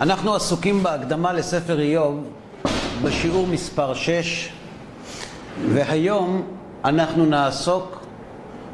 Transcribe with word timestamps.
אנחנו 0.00 0.34
עסוקים 0.34 0.82
בהקדמה 0.82 1.32
לספר 1.32 1.80
איוב 1.80 2.24
בשיעור 3.02 3.46
מספר 3.46 3.94
6 3.94 4.48
והיום 5.68 6.42
אנחנו 6.84 7.26
נעסוק 7.26 8.00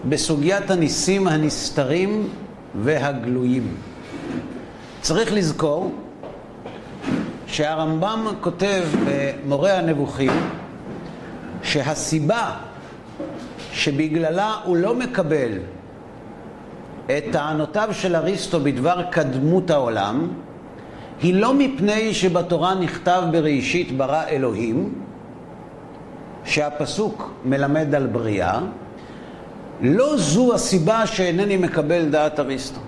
בסוגיית 0.09 0.71
הניסים 0.71 1.29
הנסתרים 1.29 2.29
והגלויים. 2.75 3.77
צריך 5.01 5.33
לזכור 5.33 5.95
שהרמב"ם 7.47 8.27
כותב 8.41 8.85
במורה 9.07 9.79
הנבוכים 9.79 10.33
שהסיבה 11.63 12.51
שבגללה 13.73 14.57
הוא 14.65 14.77
לא 14.77 14.95
מקבל 14.95 15.53
את 17.07 17.25
טענותיו 17.33 17.89
של 17.93 18.17
אריסטו 18.17 18.61
בדבר 18.61 19.03
קדמות 19.11 19.71
העולם 19.71 20.29
היא 21.25 21.35
לא 21.35 21.55
מפני 21.55 22.15
שבתורה 22.15 22.75
נכתב 22.75 23.23
בראשית 23.33 23.97
ברא 23.97 24.23
אלוהים, 24.29 24.95
שהפסוק 26.45 27.31
מלמד 27.45 27.95
על 27.95 28.07
בריאה, 28.07 28.61
לא 29.81 30.17
זו 30.17 30.55
הסיבה 30.55 31.07
שאינני 31.07 31.57
מקבל 31.57 32.09
דעת 32.09 32.41
אריסטו. 32.41 32.81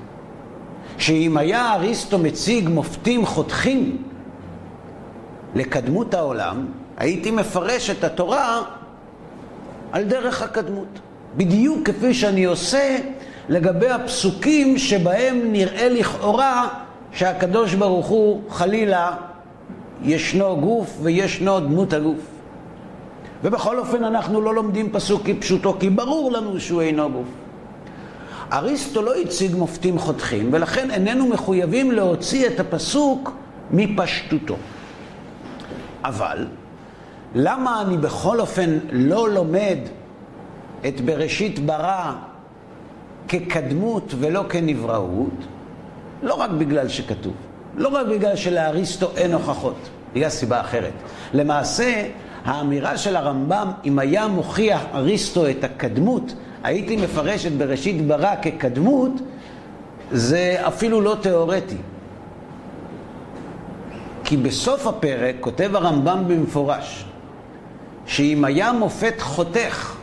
שאם 0.98 1.36
היה 1.36 1.74
אריסטו 1.74 2.18
מציג 2.18 2.68
מופתים 2.68 3.26
חותכים 3.26 4.02
לקדמות 5.54 6.14
העולם, 6.14 6.66
הייתי 6.96 7.30
מפרש 7.30 7.90
את 7.90 8.04
התורה 8.04 8.62
על 9.92 10.04
דרך 10.04 10.42
הקדמות. 10.42 10.98
בדיוק 11.36 11.88
כפי 11.88 12.14
שאני 12.14 12.44
עושה 12.44 12.98
לגבי 13.48 13.90
הפסוקים 13.90 14.78
שבהם 14.78 15.52
נראה 15.52 15.88
לכאורה 15.88 16.68
שהקדוש 17.16 17.74
ברוך 17.74 18.06
הוא 18.06 18.42
חלילה 18.50 19.16
ישנו 20.02 20.56
גוף 20.60 20.98
וישנו 21.02 21.60
דמות 21.60 21.92
הגוף. 21.92 22.20
ובכל 23.44 23.78
אופן 23.78 24.04
אנחנו 24.04 24.40
לא 24.40 24.54
לומדים 24.54 24.92
פסוק 24.92 25.22
כפשוטו, 25.24 25.76
כי 25.80 25.90
ברור 25.90 26.32
לנו 26.32 26.60
שהוא 26.60 26.82
אינו 26.82 27.10
גוף. 27.10 27.26
אריסטו 28.52 29.02
לא 29.02 29.14
הציג 29.14 29.54
מופתים 29.54 29.98
חותכים, 29.98 30.48
ולכן 30.52 30.90
איננו 30.90 31.26
מחויבים 31.26 31.92
להוציא 31.92 32.46
את 32.46 32.60
הפסוק 32.60 33.32
מפשטותו. 33.70 34.56
אבל, 36.04 36.46
למה 37.34 37.82
אני 37.82 37.96
בכל 37.96 38.40
אופן 38.40 38.78
לא 38.92 39.28
לומד 39.30 39.78
את 40.88 41.00
בראשית 41.00 41.58
ברא 41.58 42.12
כקדמות 43.28 44.14
ולא 44.18 44.44
כנבראות? 44.48 45.55
לא 46.22 46.34
רק 46.34 46.50
בגלל 46.50 46.88
שכתוב, 46.88 47.32
לא 47.76 47.88
רק 47.88 48.06
בגלל 48.06 48.36
שלאריסטו 48.36 49.10
אין 49.16 49.32
הוכחות, 49.32 49.88
בגלל 50.14 50.28
סיבה 50.28 50.60
אחרת. 50.60 50.92
למעשה, 51.34 52.06
האמירה 52.44 52.96
של 52.96 53.16
הרמב"ם, 53.16 53.70
אם 53.84 53.98
היה 53.98 54.26
מוכיח 54.26 54.84
אריסטו 54.94 55.50
את 55.50 55.64
הקדמות, 55.64 56.34
הייתי 56.62 56.96
מפרש 56.96 57.46
את 57.46 57.52
בראשית 57.52 58.06
ברא 58.06 58.34
כקדמות, 58.42 59.12
זה 60.12 60.56
אפילו 60.60 61.00
לא 61.00 61.16
תיאורטי. 61.20 61.76
כי 64.24 64.36
בסוף 64.36 64.86
הפרק 64.86 65.36
כותב 65.40 65.76
הרמב"ם 65.76 66.24
במפורש, 66.28 67.04
שאם 68.06 68.44
היה 68.44 68.72
מופת 68.72 69.20
חותך 69.20 69.96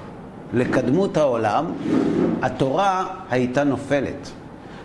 לקדמות 0.53 1.17
העולם, 1.17 1.65
התורה 2.41 3.05
הייתה 3.29 3.63
נופלת. 3.63 4.31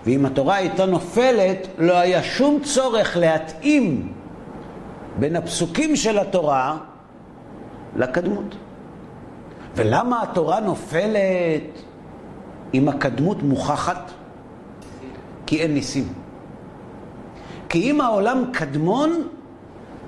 ואם 0.04 0.26
התורה 0.26 0.54
הייתה 0.54 0.86
נופלת, 0.86 1.66
לא 1.78 1.96
היה 1.96 2.22
שום 2.22 2.60
צורך 2.62 3.16
להתאים 3.16 4.12
בין 5.18 5.36
הפסוקים 5.36 5.96
של 5.96 6.18
התורה 6.18 6.76
לקדמות. 7.96 8.54
ולמה 9.76 10.22
התורה 10.22 10.60
נופלת 10.60 11.82
אם 12.74 12.88
הקדמות 12.88 13.42
מוכחת? 13.42 14.10
כי 15.46 15.62
אין 15.62 15.74
ניסים. 15.74 16.08
כי 17.68 17.90
אם 17.90 18.00
העולם 18.00 18.44
קדמון, 18.52 19.28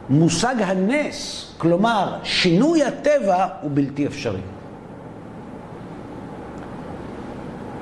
מושג 0.08 0.54
הנס, 0.58 1.50
כלומר 1.58 2.18
שינוי 2.22 2.84
הטבע, 2.84 3.46
הוא 3.62 3.70
בלתי 3.74 4.06
אפשרי. 4.06 4.40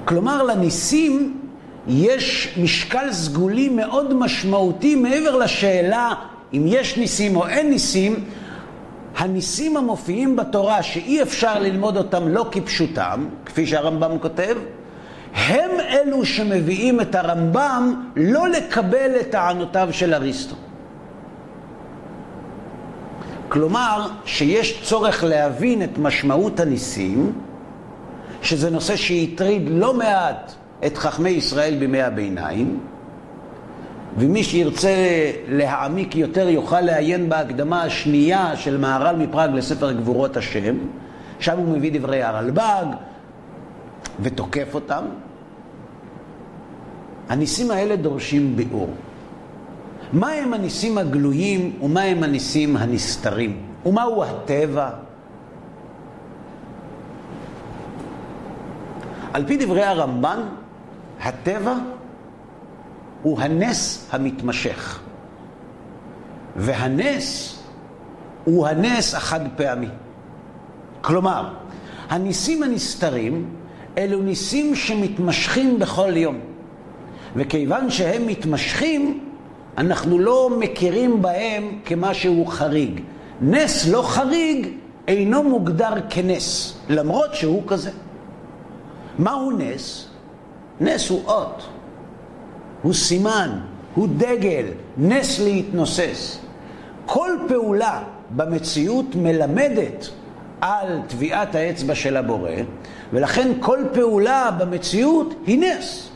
כלומר, 0.04 0.42
לניסים 0.42 1.37
יש 1.88 2.54
משקל 2.62 3.12
סגולי 3.12 3.68
מאוד 3.68 4.14
משמעותי 4.14 4.94
מעבר 4.94 5.36
לשאלה 5.36 6.14
אם 6.52 6.62
יש 6.66 6.96
ניסים 6.96 7.36
או 7.36 7.48
אין 7.48 7.70
ניסים, 7.70 8.24
הניסים 9.16 9.76
המופיעים 9.76 10.36
בתורה 10.36 10.82
שאי 10.82 11.22
אפשר 11.22 11.58
ללמוד 11.58 11.96
אותם 11.96 12.28
לא 12.28 12.48
כפשוטם, 12.50 13.26
כפי 13.46 13.66
שהרמב"ם 13.66 14.18
כותב, 14.18 14.56
הם 15.34 15.70
אלו 15.88 16.24
שמביאים 16.24 17.00
את 17.00 17.14
הרמב"ם 17.14 18.04
לא 18.16 18.48
לקבל 18.48 19.10
את 19.20 19.30
טענותיו 19.30 19.88
של 19.92 20.14
אריסטו. 20.14 20.54
כלומר, 23.48 24.08
שיש 24.24 24.82
צורך 24.82 25.24
להבין 25.24 25.82
את 25.82 25.98
משמעות 25.98 26.60
הניסים, 26.60 27.32
שזה 28.42 28.70
נושא 28.70 28.96
שהטריד 28.96 29.62
לא 29.70 29.94
מעט 29.94 30.52
את 30.86 30.98
חכמי 30.98 31.30
ישראל 31.30 31.76
בימי 31.78 32.02
הביניים, 32.02 32.78
ומי 34.18 34.44
שירצה 34.44 34.94
להעמיק 35.48 36.16
יותר 36.16 36.48
יוכל 36.48 36.80
לעיין 36.80 37.28
בהקדמה 37.28 37.82
השנייה 37.82 38.56
של 38.56 38.76
מהר"ל 38.76 39.16
מפראג 39.16 39.50
לספר 39.54 39.92
גבורות 39.92 40.36
השם, 40.36 40.76
שם 41.38 41.58
הוא 41.58 41.68
מביא 41.76 42.00
דברי 42.00 42.22
הרלב"ג 42.22 42.86
ותוקף 44.20 44.74
אותם. 44.74 45.04
הניסים 47.28 47.70
האלה 47.70 47.96
דורשים 47.96 48.56
ביאור. 48.56 48.90
מה 50.12 50.30
הם 50.30 50.54
הניסים 50.54 50.98
הגלויים 50.98 51.72
ומה 51.82 52.02
הם 52.02 52.22
הניסים 52.22 52.76
הנסתרים? 52.76 53.56
ומהו 53.86 54.24
הטבע? 54.24 54.90
על 59.32 59.44
פי 59.46 59.56
דברי 59.56 59.82
הרמב"ן, 59.82 60.40
הטבע 61.20 61.74
הוא 63.22 63.40
הנס 63.40 64.08
המתמשך. 64.12 65.00
והנס 66.56 67.58
הוא 68.44 68.66
הנס 68.66 69.14
החד 69.14 69.40
פעמי. 69.56 69.88
כלומר, 71.00 71.54
הניסים 72.08 72.62
הנסתרים 72.62 73.50
אלו 73.98 74.22
ניסים 74.22 74.74
שמתמשכים 74.74 75.78
בכל 75.78 76.16
יום. 76.16 76.38
וכיוון 77.36 77.90
שהם 77.90 78.26
מתמשכים, 78.26 79.24
אנחנו 79.78 80.18
לא 80.18 80.50
מכירים 80.58 81.22
בהם 81.22 81.78
כמשהו 81.84 82.46
חריג. 82.46 83.00
נס 83.40 83.88
לא 83.88 84.02
חריג 84.02 84.68
אינו 85.08 85.42
מוגדר 85.42 85.92
כנס, 86.10 86.78
למרות 86.88 87.34
שהוא 87.34 87.62
כזה. 87.66 87.90
מהו 89.18 89.50
נס? 89.50 90.08
נס 90.80 91.08
הוא 91.08 91.22
אות. 91.26 91.68
הוא 92.82 92.92
סימן, 92.94 93.50
הוא 93.94 94.08
דגל, 94.16 94.64
נס 94.96 95.40
להתנוסס. 95.40 96.38
כל 97.06 97.30
פעולה 97.48 98.02
במציאות 98.36 99.14
מלמדת 99.14 100.08
על 100.60 101.00
טביעת 101.06 101.54
האצבע 101.54 101.94
של 101.94 102.16
הבורא, 102.16 102.50
ולכן 103.12 103.48
כל 103.60 103.78
פעולה 103.92 104.50
במציאות 104.58 105.34
היא 105.46 105.60
נס. 105.60 106.10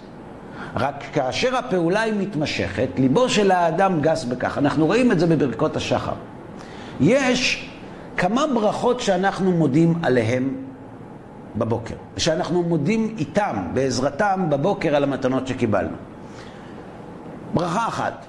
רק 0.77 1.05
כאשר 1.13 1.57
הפעולה 1.57 2.01
היא 2.01 2.15
מתמשכת, 2.19 2.89
ליבו 2.99 3.29
של 3.29 3.51
האדם 3.51 4.01
גס 4.01 4.25
בכך. 4.25 4.59
אנחנו 4.59 4.87
רואים 4.87 5.13
את 5.13 5.21
זה 5.21 5.27
בברכות 5.27 5.77
השחר. 5.77 6.13
יש 7.01 7.69
כמה 8.17 8.47
ברכות 8.55 9.01
שאנחנו 9.01 9.53
מודים 9.53 9.95
עליהן 10.03 10.49
בבוקר, 11.57 11.95
שאנחנו 12.17 12.63
מודים 12.63 13.15
איתם, 13.19 13.57
בעזרתם, 13.75 14.47
בבוקר 14.49 14.97
על 14.97 15.05
המתנות 15.05 15.47
שקיבלנו. 15.47 15.97
ברכה 17.55 17.89
אחת. 17.89 18.27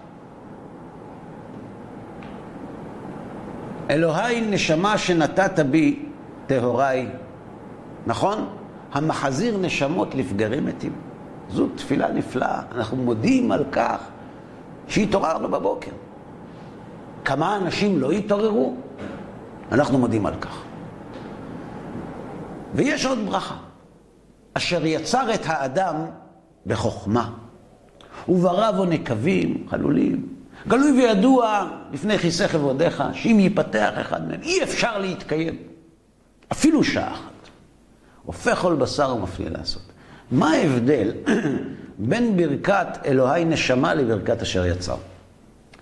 אלוהי 3.89 4.41
נשמה 4.41 4.97
שנתת 4.97 5.59
בי 5.59 6.05
טהוריי, 6.47 7.07
נכון? 8.07 8.47
המחזיר 8.93 9.57
נשמות 9.57 10.15
לפגרים 10.15 10.65
מתים. 10.65 10.91
זו 11.49 11.67
תפילה 11.75 12.11
נפלאה. 12.11 12.61
אנחנו 12.75 12.97
מודים 12.97 13.51
על 13.51 13.63
כך 13.71 13.97
שהתעוררנו 14.87 15.49
בבוקר. 15.49 15.91
כמה 17.25 17.57
אנשים 17.57 17.99
לא 17.99 18.11
התעוררו? 18.11 18.75
אנחנו 19.71 19.97
מודים 19.99 20.25
על 20.25 20.33
כך. 20.41 20.62
ויש 22.73 23.05
עוד 23.05 23.19
ברכה, 23.25 23.55
אשר 24.53 24.85
יצר 24.85 25.33
את 25.33 25.41
האדם 25.45 25.95
בחוכמה. 26.65 27.29
וברא 28.29 28.71
בו 28.71 28.85
נקבים, 28.85 29.67
חלולים, 29.69 30.27
גלוי 30.67 30.91
וידוע 30.91 31.69
לפני 31.91 32.17
כיסא 32.17 32.47
כבודיך, 32.47 33.03
שאם 33.13 33.37
ייפתח 33.39 33.89
אחד 34.01 34.27
מהם, 34.27 34.41
אי 34.41 34.63
אפשר 34.63 34.97
להתקיים. 34.97 35.57
אפילו 36.51 36.83
שעה 36.83 37.11
אחת. 37.13 37.31
הופך 38.25 38.59
כל 38.59 38.75
בשר 38.75 39.15
ומפליא 39.15 39.49
לעשות. 39.49 39.81
מה 40.31 40.51
ההבדל 40.51 41.11
בין 42.09 42.37
ברכת 42.37 42.87
אלוהי 43.05 43.45
נשמה 43.45 43.93
לברכת 43.93 44.41
אשר 44.41 44.65
יצר? 44.65 44.95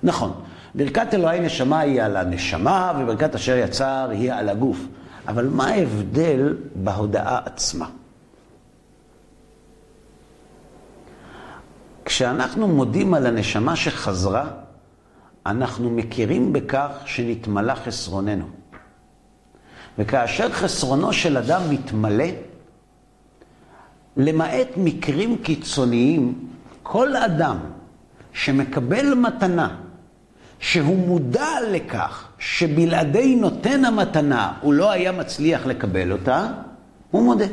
נכון, 0.04 0.34
ברכת 0.76 1.14
אלוהי 1.14 1.40
נשמה 1.40 1.80
היא 1.80 2.02
על 2.02 2.18
הנשמה, 2.18 2.94
וברכת 3.00 3.36
אשר 3.36 3.58
יצר 3.58 4.10
היא 4.12 4.34
על 4.34 4.50
הגוף. 4.50 4.88
אבל 5.28 5.48
מה 5.48 5.68
ההבדל 5.68 6.58
בהודעה 6.76 7.40
עצמה? 7.46 7.90
כשאנחנו 12.06 12.68
מודים 12.68 13.14
על 13.14 13.26
הנשמה 13.26 13.76
שחזרה, 13.76 14.48
אנחנו 15.46 15.90
מכירים 15.90 16.54
בכך 16.54 16.92
שנתמלא 17.06 17.76
חסרוננו. 17.76 18.46
וכאשר 19.98 20.52
חסרונו 20.52 21.14
של 21.14 21.38
אדם 21.38 21.62
מתמלא, 21.70 22.26
למעט 24.18 24.68
מקרים 24.78 25.38
קיצוניים, 25.38 26.50
כל 26.84 27.16
אדם 27.16 27.58
שמקבל 28.34 29.14
מתנה, 29.14 29.76
שהוא 30.62 30.98
מודע 31.08 31.50
לכך 31.72 32.28
שבלעדי 32.40 33.36
נותן 33.36 33.86
המתנה 33.86 34.54
הוא 34.62 34.74
לא 34.74 34.92
היה 34.92 35.12
מצליח 35.12 35.66
לקבל 35.66 36.12
אותה, 36.12 36.48
הוא 37.12 37.24
מודה. 37.24 37.46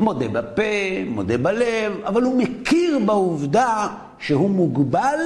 מודה 0.00 0.28
בפה, 0.28 0.62
מודה 1.06 1.38
בלב, 1.38 1.92
אבל 2.06 2.22
הוא 2.22 2.38
מכיר 2.38 2.98
בעובדה 3.06 3.88
שהוא 4.18 4.50
מוגבל 4.50 5.18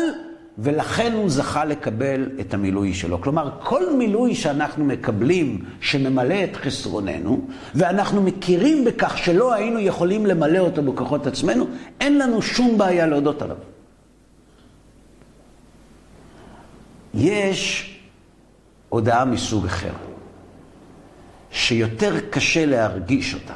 ולכן 0.58 1.12
הוא 1.12 1.30
זכה 1.30 1.64
לקבל 1.64 2.28
את 2.40 2.54
המילוי 2.54 2.94
שלו. 2.94 3.20
כלומר, 3.20 3.50
כל 3.62 3.96
מילוי 3.96 4.34
שאנחנו 4.34 4.84
מקבלים 4.84 5.64
שממלא 5.80 6.44
את 6.44 6.56
חסרוננו, 6.56 7.40
ואנחנו 7.74 8.22
מכירים 8.22 8.84
בכך 8.84 9.18
שלא 9.18 9.54
היינו 9.54 9.78
יכולים 9.78 10.26
למלא 10.26 10.58
אותו 10.58 10.82
בכוחות 10.82 11.26
עצמנו, 11.26 11.66
אין 12.00 12.18
לנו 12.18 12.42
שום 12.42 12.78
בעיה 12.78 13.06
להודות 13.06 13.42
עליו. 13.42 13.56
יש 17.14 17.90
הודעה 18.88 19.24
מסוג 19.24 19.64
אחר, 19.66 19.92
שיותר 21.50 22.20
קשה 22.30 22.66
להרגיש 22.66 23.34
אותה, 23.34 23.54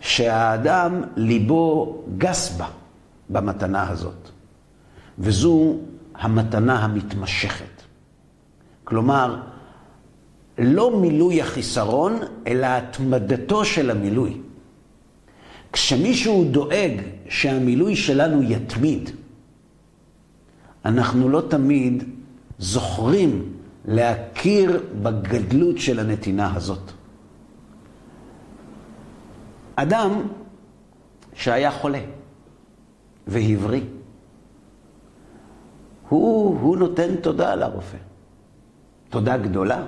שהאדם 0.00 1.02
ליבו 1.16 1.96
גס 2.18 2.56
בה 2.56 2.66
במתנה 3.30 3.88
הזאת. 3.88 4.28
וזו 5.18 5.76
המתנה 6.14 6.84
המתמשכת. 6.84 7.82
כלומר, 8.84 9.40
לא 10.58 11.00
מילוי 11.00 11.42
החיסרון, 11.42 12.18
אלא 12.46 12.66
התמדתו 12.66 13.64
של 13.64 13.90
המילוי. 13.90 14.40
כשמישהו 15.72 16.44
דואג 16.50 16.92
שהמילוי 17.28 17.96
שלנו 17.96 18.42
יתמיד, 18.42 19.10
אנחנו 20.84 21.28
לא 21.28 21.42
תמיד 21.48 22.04
זוכרים 22.58 23.52
להכיר 23.84 24.82
בגדלות 25.02 25.78
של 25.78 25.98
הנתינה 25.98 26.54
הזאת. 26.54 26.92
אדם 29.74 30.22
שהיה 31.34 31.70
חולה 31.70 32.00
והבריא, 33.26 33.82
הוא, 36.08 36.58
הוא 36.60 36.76
נותן 36.76 37.16
תודה 37.16 37.54
לרופא. 37.54 37.96
תודה 39.08 39.36
גדולה. 39.36 39.84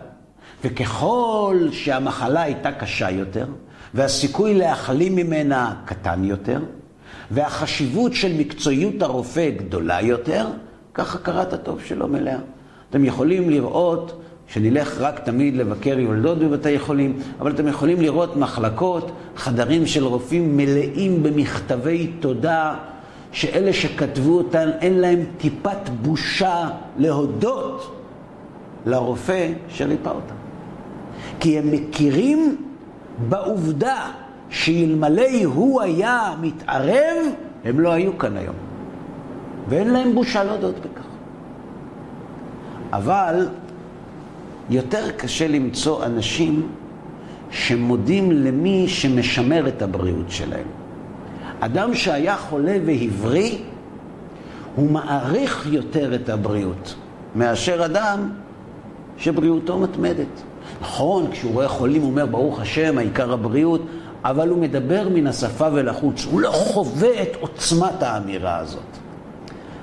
וככל 0.64 1.68
שהמחלה 1.72 2.42
הייתה 2.42 2.72
קשה 2.72 3.10
יותר, 3.10 3.46
והסיכוי 3.94 4.54
להחלים 4.54 5.16
ממנה 5.16 5.82
קטן 5.84 6.24
יותר, 6.24 6.60
והחשיבות 7.30 8.14
של 8.14 8.32
מקצועיות 8.38 9.02
הרופא 9.02 9.50
גדולה 9.50 10.00
יותר, 10.00 10.46
ככה 10.94 11.18
קראת 11.18 11.52
הטוב 11.52 11.80
שלו 11.84 12.08
מלאה. 12.08 12.38
אתם 12.90 13.04
יכולים 13.04 13.50
לראות, 13.50 14.22
שנלך 14.46 15.00
רק 15.00 15.18
תמיד 15.18 15.56
לבקר 15.56 15.98
יולדות 15.98 16.38
בבתי 16.38 16.78
חולים, 16.78 17.18
אבל 17.40 17.50
אתם 17.50 17.68
יכולים 17.68 18.00
לראות 18.00 18.36
מחלקות, 18.36 19.10
חדרים 19.36 19.86
של 19.86 20.04
רופאים 20.04 20.56
מלאים 20.56 21.22
במכתבי 21.22 22.06
תודה 22.20 22.74
שאלה 23.32 23.72
שכתבו 23.72 24.38
אותן, 24.38 24.70
אין 24.80 24.98
להם 24.98 25.24
טיפת 25.38 25.88
בושה 26.02 26.68
להודות 26.98 27.96
לרופא 28.86 29.52
שריפא 29.68 30.08
אותם. 30.08 30.34
כי 31.40 31.58
הם 31.58 31.70
מכירים 31.70 32.56
בעובדה 33.28 34.10
שאלמלא 34.50 35.44
הוא 35.44 35.80
היה 35.80 36.34
מתערב, 36.40 37.16
הם 37.64 37.80
לא 37.80 37.92
היו 37.92 38.18
כאן 38.18 38.36
היום. 38.36 38.71
ואין 39.68 39.92
להם 39.92 40.14
בושה 40.14 40.44
להודות 40.44 40.74
בכך. 40.74 41.02
אבל 42.92 43.48
יותר 44.70 45.10
קשה 45.10 45.48
למצוא 45.48 46.04
אנשים 46.04 46.68
שמודים 47.50 48.32
למי 48.32 48.88
שמשמר 48.88 49.68
את 49.68 49.82
הבריאות 49.82 50.30
שלהם. 50.30 50.66
אדם 51.60 51.94
שהיה 51.94 52.36
חולה 52.36 52.76
והבריא, 52.86 53.58
הוא 54.76 54.90
מעריך 54.90 55.66
יותר 55.72 56.14
את 56.14 56.28
הבריאות 56.28 56.94
מאשר 57.34 57.84
אדם 57.84 58.30
שבריאותו 59.18 59.78
מתמדת. 59.78 60.42
נכון, 60.80 61.30
כשהוא 61.30 61.52
רואה 61.52 61.68
חולים 61.68 62.02
הוא 62.02 62.10
אומר, 62.10 62.26
ברוך 62.26 62.60
השם, 62.60 62.98
העיקר 62.98 63.32
הבריאות, 63.32 63.82
אבל 64.24 64.48
הוא 64.48 64.58
מדבר 64.58 65.08
מן 65.08 65.26
השפה 65.26 65.68
ולחוץ, 65.72 66.26
הוא 66.30 66.40
לא 66.40 66.50
חווה 66.50 67.22
את 67.22 67.36
עוצמת 67.40 68.02
האמירה 68.02 68.58
הזאת. 68.58 69.01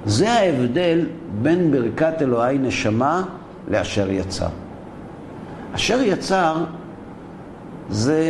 זה 0.05 0.31
ההבדל 0.31 1.05
בין 1.41 1.71
ברכת 1.71 2.21
אלוהי 2.21 2.57
נשמה 2.57 3.23
לאשר 3.67 4.11
יצר. 4.11 4.47
אשר 5.75 6.01
יצר 6.01 6.63
זה, 7.89 8.23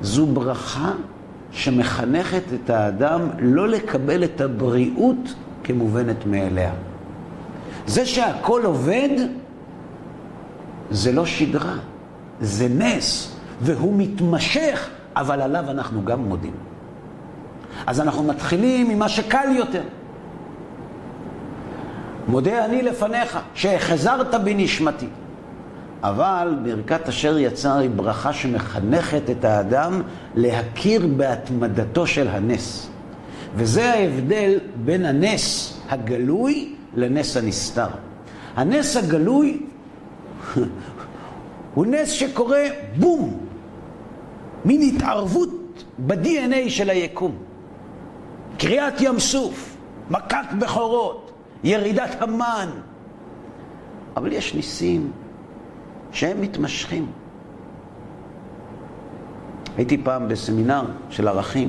זו 0.00 0.26
ברכה 0.26 0.92
שמחנכת 1.50 2.42
את 2.54 2.70
האדם 2.70 3.20
לא 3.38 3.68
לקבל 3.68 4.24
את 4.24 4.40
הבריאות 4.40 5.34
כמובנת 5.64 6.26
מאליה. 6.26 6.72
זה 7.86 8.06
שהכל 8.06 8.62
עובד, 8.64 9.08
זה 10.90 11.12
לא 11.12 11.26
שגרה, 11.26 11.76
זה 12.40 12.68
נס, 12.68 13.36
והוא 13.60 13.94
מתמשך, 13.96 14.88
אבל 15.16 15.40
עליו 15.40 15.70
אנחנו 15.70 16.04
גם 16.04 16.24
מודים. 16.24 16.54
אז 17.86 18.00
אנחנו 18.00 18.22
מתחילים 18.22 18.88
ממה 18.88 19.08
שקל 19.08 19.56
יותר. 19.56 19.82
מודה 22.28 22.64
אני 22.64 22.82
לפניך, 22.82 23.38
שהחזרת 23.54 24.34
בי 24.34 24.54
נשמתי. 24.54 25.06
אבל 26.02 26.56
ברכת 26.62 27.08
אשר 27.08 27.38
יצר 27.38 27.78
היא 27.78 27.90
ברכה 27.90 28.32
שמחנכת 28.32 29.30
את 29.30 29.44
האדם 29.44 30.02
להכיר 30.34 31.06
בהתמדתו 31.06 32.06
של 32.06 32.28
הנס. 32.28 32.88
וזה 33.54 33.92
ההבדל 33.92 34.58
בין 34.84 35.04
הנס 35.04 35.78
הגלוי 35.88 36.74
לנס 36.94 37.36
הנסתר. 37.36 37.88
הנס 38.56 38.96
הגלוי 38.96 39.60
הוא 41.74 41.86
נס 41.86 42.10
שקורה 42.10 42.62
בום, 42.98 43.38
מין 44.64 44.82
התערבות 44.82 45.84
ב-DNA 46.06 46.68
של 46.68 46.90
היקום. 46.90 47.36
קריעת 48.58 49.00
ים 49.00 49.18
סוף, 49.18 49.76
מכת 50.10 50.46
בכורות, 50.58 51.27
ירידת 51.64 52.22
המן. 52.22 52.68
אבל 54.16 54.32
יש 54.32 54.54
ניסים 54.54 55.10
שהם 56.12 56.40
מתמשכים. 56.40 57.06
הייתי 59.76 59.98
פעם 59.98 60.28
בסמינר 60.28 60.84
של 61.10 61.28
ערכים, 61.28 61.68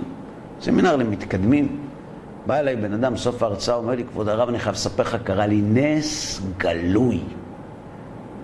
סמינר 0.62 0.96
למתקדמים. 0.96 1.80
בא 2.46 2.60
אליי 2.60 2.76
בן 2.76 2.94
אדם, 2.94 3.18
סוף 3.18 3.44
ההרצאה, 3.44 3.76
אומר 3.76 3.96
לי, 3.96 4.04
כבוד 4.04 4.30
הרב, 4.30 4.50
אני 4.50 4.60
חייב 4.60 4.76
לספר 4.76 5.04
לך, 5.04 5.18
קרה 5.24 5.48
לי 5.48 5.62
נס 5.62 6.42
גלוי. 6.58 7.20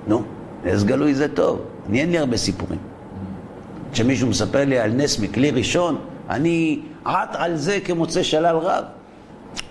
נו, 0.08 0.24
נס 0.66 0.84
גלוי 0.84 1.14
זה 1.14 1.36
טוב, 1.36 1.62
אני 1.90 2.02
אין 2.02 2.12
לי 2.12 2.18
הרבה 2.18 2.38
סיפורים. 2.38 2.80
כשמישהו 3.92 4.30
מספר 4.30 4.66
לי 4.66 4.80
על 4.80 4.92
נס 4.92 5.20
מכלי 5.20 5.52
ראשון, 5.52 5.98
אני 6.30 6.82
עט 7.06 7.36
על 7.36 7.56
זה 7.56 7.80
כמוצא 7.86 8.24
שלל 8.24 8.56
רב. 8.56 8.84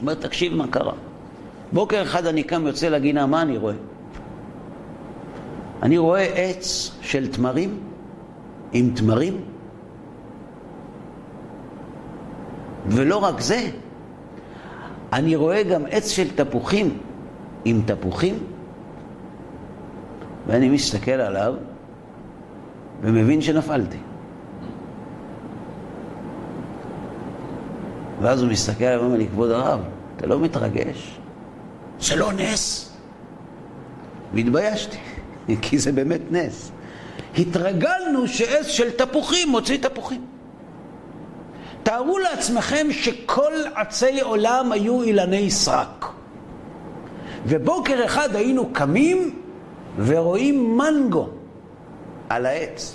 אומר, 0.00 0.14
תקשיב 0.14 0.54
מה 0.54 0.66
קרה. 0.66 0.92
בוקר 1.72 2.02
אחד 2.02 2.26
אני 2.26 2.42
קם, 2.42 2.66
יוצא 2.66 2.88
לגינה, 2.88 3.26
מה 3.26 3.42
אני 3.42 3.56
רואה? 3.56 3.74
אני 5.82 5.98
רואה 5.98 6.22
עץ 6.22 6.90
של 7.00 7.32
תמרים 7.32 7.80
עם 8.72 8.90
תמרים, 8.94 9.40
ולא 12.86 13.16
רק 13.16 13.40
זה, 13.40 13.60
אני 15.12 15.36
רואה 15.36 15.62
גם 15.62 15.82
עץ 15.90 16.08
של 16.08 16.36
תפוחים 16.36 16.98
עם 17.64 17.82
תפוחים, 17.86 18.38
ואני 20.46 20.68
מסתכל 20.68 21.10
עליו 21.10 21.54
ומבין 23.02 23.40
שנפלתי. 23.40 23.98
ואז 28.20 28.42
הוא 28.42 28.50
מסתכל 28.50 28.84
ואומר 28.84 29.16
לי, 29.16 29.28
כבוד 29.28 29.50
הרב, 29.50 29.80
אתה 30.16 30.26
לא 30.26 30.40
מתרגש? 30.40 31.18
זה 32.04 32.16
לא 32.16 32.32
נס? 32.32 32.90
והתביישתי, 34.34 34.98
כי 35.62 35.78
זה 35.78 35.92
באמת 35.92 36.20
נס. 36.30 36.70
התרגלנו 37.38 38.28
שעץ 38.28 38.66
של 38.66 38.90
תפוחים 38.90 39.48
מוציא 39.48 39.78
תפוחים. 39.78 40.26
תארו 41.82 42.18
לעצמכם 42.18 42.86
שכל 42.90 43.52
עצי 43.74 44.20
עולם 44.20 44.72
היו 44.72 45.02
אילני 45.02 45.50
סרק. 45.50 46.06
ובוקר 47.46 48.04
אחד 48.04 48.36
היינו 48.36 48.72
קמים 48.72 49.38
ורואים 49.98 50.78
מנגו 50.78 51.28
על 52.28 52.46
העץ. 52.46 52.94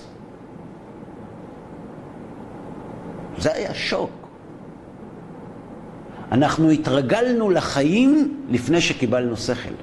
זה 3.38 3.54
היה 3.54 3.74
שוק. 3.74 4.19
אנחנו 6.32 6.70
התרגלנו 6.70 7.50
לחיים 7.50 8.38
לפני 8.50 8.82
שקיבלנו 8.82 9.38
שכל. 9.38 9.74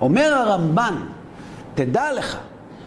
אומר 0.00 0.34
הרמב"ן, 0.34 0.94
תדע 1.74 2.12
לך 2.12 2.38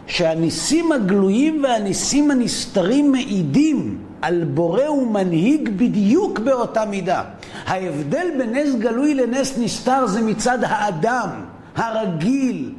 שהניסים 0.07 0.91
הגלויים 0.91 1.63
והניסים 1.63 2.31
הנסתרים 2.31 3.11
מעידים 3.11 3.97
על 4.21 4.43
בורא 4.43 4.89
ומנהיג 4.89 5.69
בדיוק 5.69 6.39
באותה 6.39 6.85
מידה. 6.85 7.23
ההבדל 7.65 8.27
בין 8.37 8.55
נס 8.55 8.75
גלוי 8.75 9.13
לנס 9.13 9.57
נסתר 9.57 10.07
זה 10.07 10.21
מצד 10.21 10.59
האדם 10.61 11.29
הרגיל, 11.75 12.73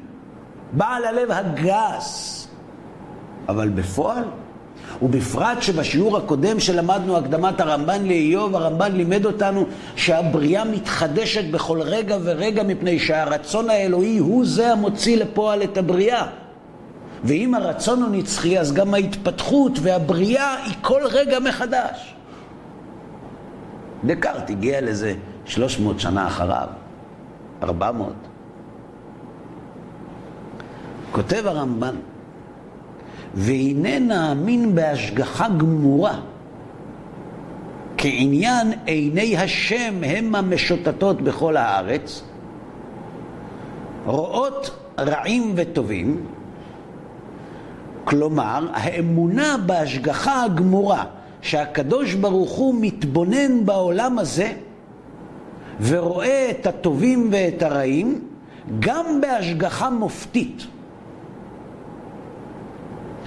בעל 0.72 1.04
הלב 1.04 1.30
הגס. 1.30 2.32
אבל 3.48 3.68
בפועל, 3.68 4.24
ובפרט 5.02 5.62
שבשיעור 5.62 6.16
הקודם 6.16 6.60
שלמדנו 6.60 7.16
הקדמת 7.16 7.60
הרמב"ן 7.60 8.04
לאיוב, 8.04 8.56
הרמב"ן 8.56 8.92
לימד 8.92 9.26
אותנו 9.26 9.66
שהבריאה 9.96 10.64
מתחדשת 10.64 11.44
בכל 11.50 11.82
רגע 11.82 12.16
ורגע 12.22 12.62
מפני 12.62 12.98
שהרצון 12.98 13.70
האלוהי 13.70 14.18
הוא 14.18 14.46
זה 14.46 14.72
המוציא 14.72 15.16
לפועל 15.16 15.62
את 15.62 15.76
הבריאה. 15.76 16.26
ואם 17.24 17.54
הרצון 17.54 18.02
הוא 18.02 18.10
נצחי, 18.10 18.58
אז 18.58 18.72
גם 18.72 18.94
ההתפתחות 18.94 19.72
והבריאה 19.82 20.64
היא 20.64 20.74
כל 20.82 21.02
רגע 21.10 21.38
מחדש. 21.38 22.14
דקארט 24.04 24.50
הגיע 24.50 24.80
לזה 24.80 25.14
300 25.44 26.00
שנה 26.00 26.26
אחריו, 26.26 26.68
400. 27.62 28.12
כותב 31.12 31.42
הרמב"ן, 31.46 31.94
והנה 33.36 33.98
נאמין 33.98 34.74
בהשגחה 34.74 35.48
גמורה, 35.48 36.20
כעניין 37.96 38.72
עיני 38.86 39.36
השם 39.36 39.94
הם 40.04 40.34
המשוטטות 40.34 41.22
בכל 41.22 41.56
הארץ, 41.56 42.22
רואות 44.06 44.70
רעים 44.98 45.52
וטובים, 45.56 46.26
כלומר, 48.04 48.66
האמונה 48.72 49.56
בהשגחה 49.66 50.44
הגמורה 50.44 51.04
שהקדוש 51.42 52.14
ברוך 52.14 52.50
הוא 52.50 52.74
מתבונן 52.80 53.64
בעולם 53.64 54.18
הזה 54.18 54.52
ורואה 55.80 56.50
את 56.50 56.66
הטובים 56.66 57.28
ואת 57.32 57.62
הרעים 57.62 58.20
גם 58.80 59.20
בהשגחה 59.20 59.90
מופתית. 59.90 60.66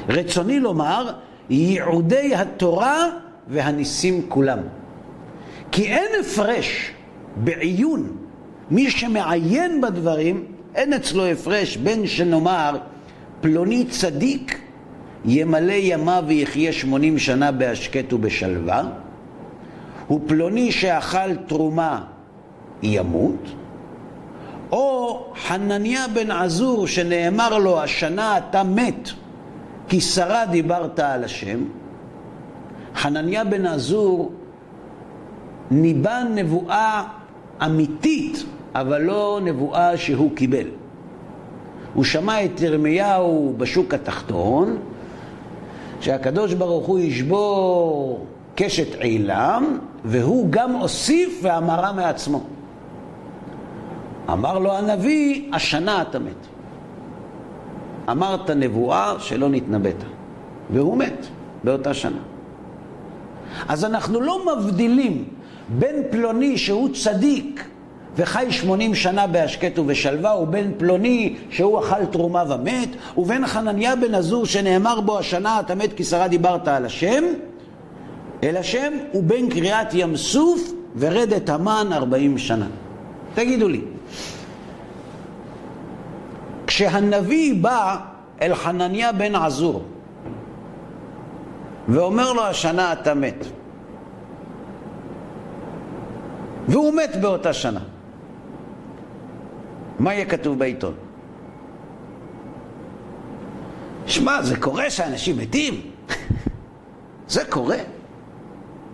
רצוני 0.09 0.59
לומר, 0.59 1.11
ייעודי 1.49 2.35
התורה 2.35 3.05
והניסים 3.47 4.25
כולם. 4.29 4.59
כי 5.71 5.85
אין 5.85 6.11
הפרש 6.19 6.91
בעיון, 7.35 8.17
מי 8.71 8.91
שמעיין 8.91 9.81
בדברים, 9.81 10.45
אין 10.75 10.93
אצלו 10.93 11.25
הפרש 11.25 11.77
בין 11.77 12.07
שנאמר 12.07 12.77
פלוני 13.41 13.85
צדיק 13.85 14.59
ימלא 15.25 15.73
ימיו 15.73 16.23
ויחיה 16.27 16.73
שמונים 16.73 17.19
שנה 17.19 17.51
בהשקט 17.51 18.13
ובשלווה, 18.13 18.83
ופלוני 20.11 20.71
שאכל 20.71 21.35
תרומה 21.47 22.01
ימות, 22.83 23.51
או 24.71 25.25
חנניה 25.47 26.07
בן 26.07 26.31
עזור 26.31 26.87
שנאמר 26.87 27.57
לו 27.57 27.81
השנה 27.81 28.37
אתה 28.37 28.63
מת 28.63 29.09
כי 29.89 30.01
שרה 30.01 30.45
דיברת 30.45 30.99
על 30.99 31.23
השם, 31.23 31.59
חנניה 32.95 33.43
בן 33.43 33.65
עזור 33.65 34.31
ניבא 35.71 36.23
נבואה 36.35 37.03
אמיתית, 37.65 38.43
אבל 38.75 39.01
לא 39.01 39.39
נבואה 39.43 39.97
שהוא 39.97 40.35
קיבל. 40.35 40.67
הוא 41.93 42.03
שמע 42.03 42.45
את 42.45 42.61
ירמיהו 42.61 43.53
בשוק 43.57 43.93
התחתון, 43.93 44.77
שהקדוש 46.01 46.53
ברוך 46.53 46.87
הוא 46.87 46.99
ישבור 46.99 48.25
קשת 48.55 48.95
עילם, 48.99 49.77
והוא 50.05 50.47
גם 50.49 50.75
הוסיף 50.75 51.39
ואמרה 51.43 51.93
מעצמו. 51.93 52.43
אמר 54.31 54.59
לו 54.59 54.77
הנביא, 54.77 55.49
השנה 55.53 56.01
אתה 56.01 56.19
מת. 56.19 56.47
אמרת 58.11 58.49
נבואה 58.49 59.13
שלא 59.19 59.49
נתנבאת, 59.49 60.03
והוא 60.73 60.97
מת 60.97 61.27
באותה 61.63 61.93
שנה. 61.93 62.19
אז 63.67 63.85
אנחנו 63.85 64.21
לא 64.21 64.45
מבדילים 64.45 65.23
בין 65.69 65.95
פלוני 66.09 66.57
שהוא 66.57 66.89
צדיק 66.93 67.65
וחי 68.17 68.47
שמונים 68.49 68.95
שנה 68.95 69.27
בהשקט 69.27 69.79
ובשלווה, 69.79 70.35
ובין 70.35 70.71
פלוני 70.77 71.35
שהוא 71.49 71.79
אכל 71.79 72.05
תרומה 72.05 72.43
ומת, 72.49 72.89
ובין 73.17 73.47
חנניה 73.47 73.95
בן 73.95 74.15
עזור 74.15 74.45
שנאמר 74.45 75.01
בו 75.01 75.19
השנה 75.19 75.59
אתה 75.59 75.75
מת 75.75 75.93
כי 75.93 76.03
שרה 76.03 76.27
דיברת 76.27 76.67
על 76.67 76.85
השם, 76.85 77.23
אל 78.43 78.57
השם, 78.57 78.93
ובין 79.13 79.49
קריאת 79.49 79.93
ים 79.93 80.17
סוף 80.17 80.71
ורדת 80.97 81.49
המן 81.49 81.87
ארבעים 81.91 82.37
שנה. 82.37 82.67
תגידו 83.33 83.67
לי, 83.67 83.81
כשהנביא 86.79 87.63
בא 87.63 87.97
אל 88.41 88.55
חנניה 88.55 89.11
בן 89.11 89.35
עזור 89.35 89.83
ואומר 91.87 92.33
לו 92.33 92.45
השנה 92.45 92.93
אתה 92.93 93.13
מת, 93.13 93.45
והוא 96.67 96.93
מת 96.93 97.15
באותה 97.21 97.53
שנה. 97.53 97.79
מה 99.99 100.13
יהיה 100.13 100.25
כתוב 100.25 100.59
בעיתון? 100.59 100.93
שמע, 104.05 104.41
זה 104.41 104.59
קורה 104.59 104.89
שאנשים 104.89 105.37
מתים? 105.37 105.81
זה 107.27 107.45
קורה. 107.45 107.77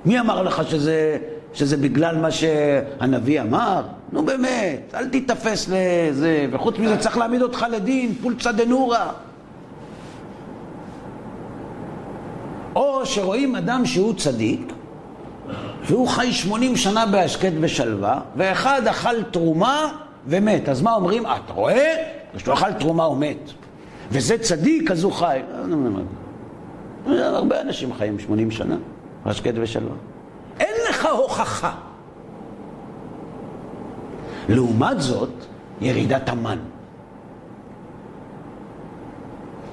מי 0.05 0.19
אמר 0.19 0.43
לך 0.43 0.69
שזה, 0.69 1.17
שזה 1.55 1.77
בגלל 1.77 2.17
מה 2.17 2.31
שהנביא 2.31 3.41
אמר? 3.41 3.83
נו 4.11 4.25
באמת, 4.25 4.93
אל 4.93 5.09
תיתפס 5.09 5.69
לזה, 5.69 6.47
וחוץ 6.51 6.79
מזה 6.79 6.97
צריך 6.97 7.17
להעמיד 7.17 7.41
אותך 7.41 7.65
לדין, 7.71 8.13
פולצה 8.21 8.51
דנורא. 8.51 8.97
או 12.75 13.05
שרואים 13.05 13.55
אדם 13.55 13.85
שהוא 13.85 14.13
צדיק, 14.13 14.73
והוא 15.83 16.07
חי 16.07 16.33
80 16.33 16.75
שנה 16.75 17.05
בהשקט 17.05 17.51
ושלווה, 17.59 18.19
ואחד 18.35 18.87
אכל 18.87 19.23
תרומה 19.23 19.91
ומת. 20.27 20.69
אז 20.69 20.81
מה 20.81 20.93
אומרים? 20.93 21.25
אתה 21.25 21.53
רואה? 21.53 21.95
כשהוא 22.35 22.53
אכל 22.53 22.73
תרומה 22.73 23.03
הוא 23.03 23.17
מת. 23.17 23.51
וזה 24.11 24.37
צדיק, 24.37 24.91
אז 24.91 25.03
הוא 25.03 25.13
חי. 25.13 25.39
הרבה 27.07 27.61
אנשים 27.61 27.93
חיים 27.93 28.19
80 28.19 28.51
שנה, 28.51 28.75
השקט 29.25 29.53
ושלווה. 29.55 30.14
לך 30.95 31.05
הוכחה. 31.05 31.71
לעומת 34.49 35.01
זאת, 35.01 35.29
ירידת 35.81 36.29
המן. 36.29 36.59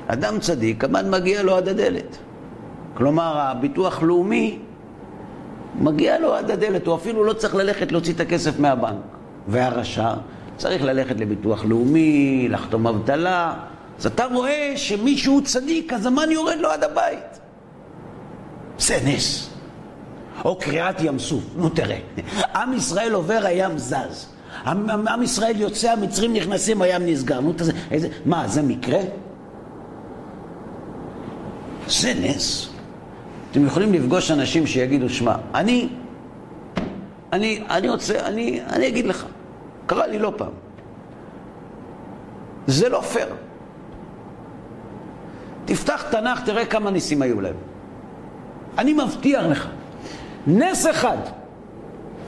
אדם 0.06 0.38
צדיק, 0.40 0.84
המן 0.84 1.10
מגיע 1.10 1.42
לו 1.42 1.56
עד 1.56 1.68
הדלת. 1.68 2.18
כלומר, 2.94 3.38
הביטוח 3.38 4.02
לאומי 4.02 4.58
מגיע 5.80 6.18
לו 6.18 6.34
עד 6.34 6.50
הדלת, 6.50 6.86
הוא 6.86 6.94
אפילו 6.94 7.24
לא 7.24 7.32
צריך 7.32 7.54
ללכת 7.54 7.92
להוציא 7.92 8.12
את 8.14 8.20
הכסף 8.20 8.58
מהבנק. 8.58 9.04
והרשע 9.48 10.14
צריך 10.56 10.82
ללכת 10.82 11.20
לביטוח 11.20 11.64
לאומי, 11.64 12.46
לחתום 12.50 12.86
אבטלה. 12.86 13.54
אז 13.98 14.06
אתה 14.06 14.24
רואה 14.24 14.72
שמישהו 14.76 15.42
צדיק, 15.44 15.92
אז 15.92 16.06
המן 16.06 16.30
יורד 16.30 16.58
לו 16.58 16.70
עד 16.70 16.84
הבית. 16.84 17.40
זה 18.78 18.98
נס. 19.04 19.51
או 20.44 20.56
קריעת 20.56 21.00
ים 21.00 21.18
סוף. 21.18 21.44
נו 21.56 21.68
תראה, 21.68 21.98
עם 22.54 22.72
ישראל 22.72 23.12
עובר, 23.12 23.40
הים 23.44 23.78
זז. 23.78 24.26
עם, 24.66 24.90
עם, 25.08 25.22
ישראל 25.22 25.60
יוצא, 25.60 25.90
המצרים 25.90 26.32
נכנסים, 26.32 26.82
הים 26.82 27.06
נסגר. 27.06 27.40
נו, 27.40 27.52
תזה, 27.52 27.72
איזה, 27.90 28.08
מה, 28.24 28.48
זה 28.48 28.62
מקרה? 28.62 28.98
זה 31.88 32.12
נס. 32.20 32.68
אתם 33.50 33.66
יכולים 33.66 33.92
לפגוש 33.92 34.30
אנשים 34.30 34.66
שיגידו, 34.66 35.08
שמע, 35.08 35.34
אני, 35.54 35.88
אני, 37.32 37.62
אני 37.70 37.88
רוצה, 37.88 38.26
אני, 38.26 38.60
אני 38.72 38.88
אגיד 38.88 39.06
לך, 39.06 39.26
קרה 39.86 40.06
לי 40.06 40.18
לא 40.18 40.32
פעם. 40.36 40.52
זה 42.66 42.88
לא 42.88 43.00
פייר. 43.00 43.34
תפתח 45.64 46.04
תנ"ך, 46.10 46.40
תראה 46.44 46.64
כמה 46.64 46.90
ניסים 46.90 47.22
היו 47.22 47.40
להם. 47.40 47.54
אני 48.78 48.92
מבטיח 48.92 49.44
לך, 49.44 49.68
נס 50.46 50.86
אחד, 50.86 51.16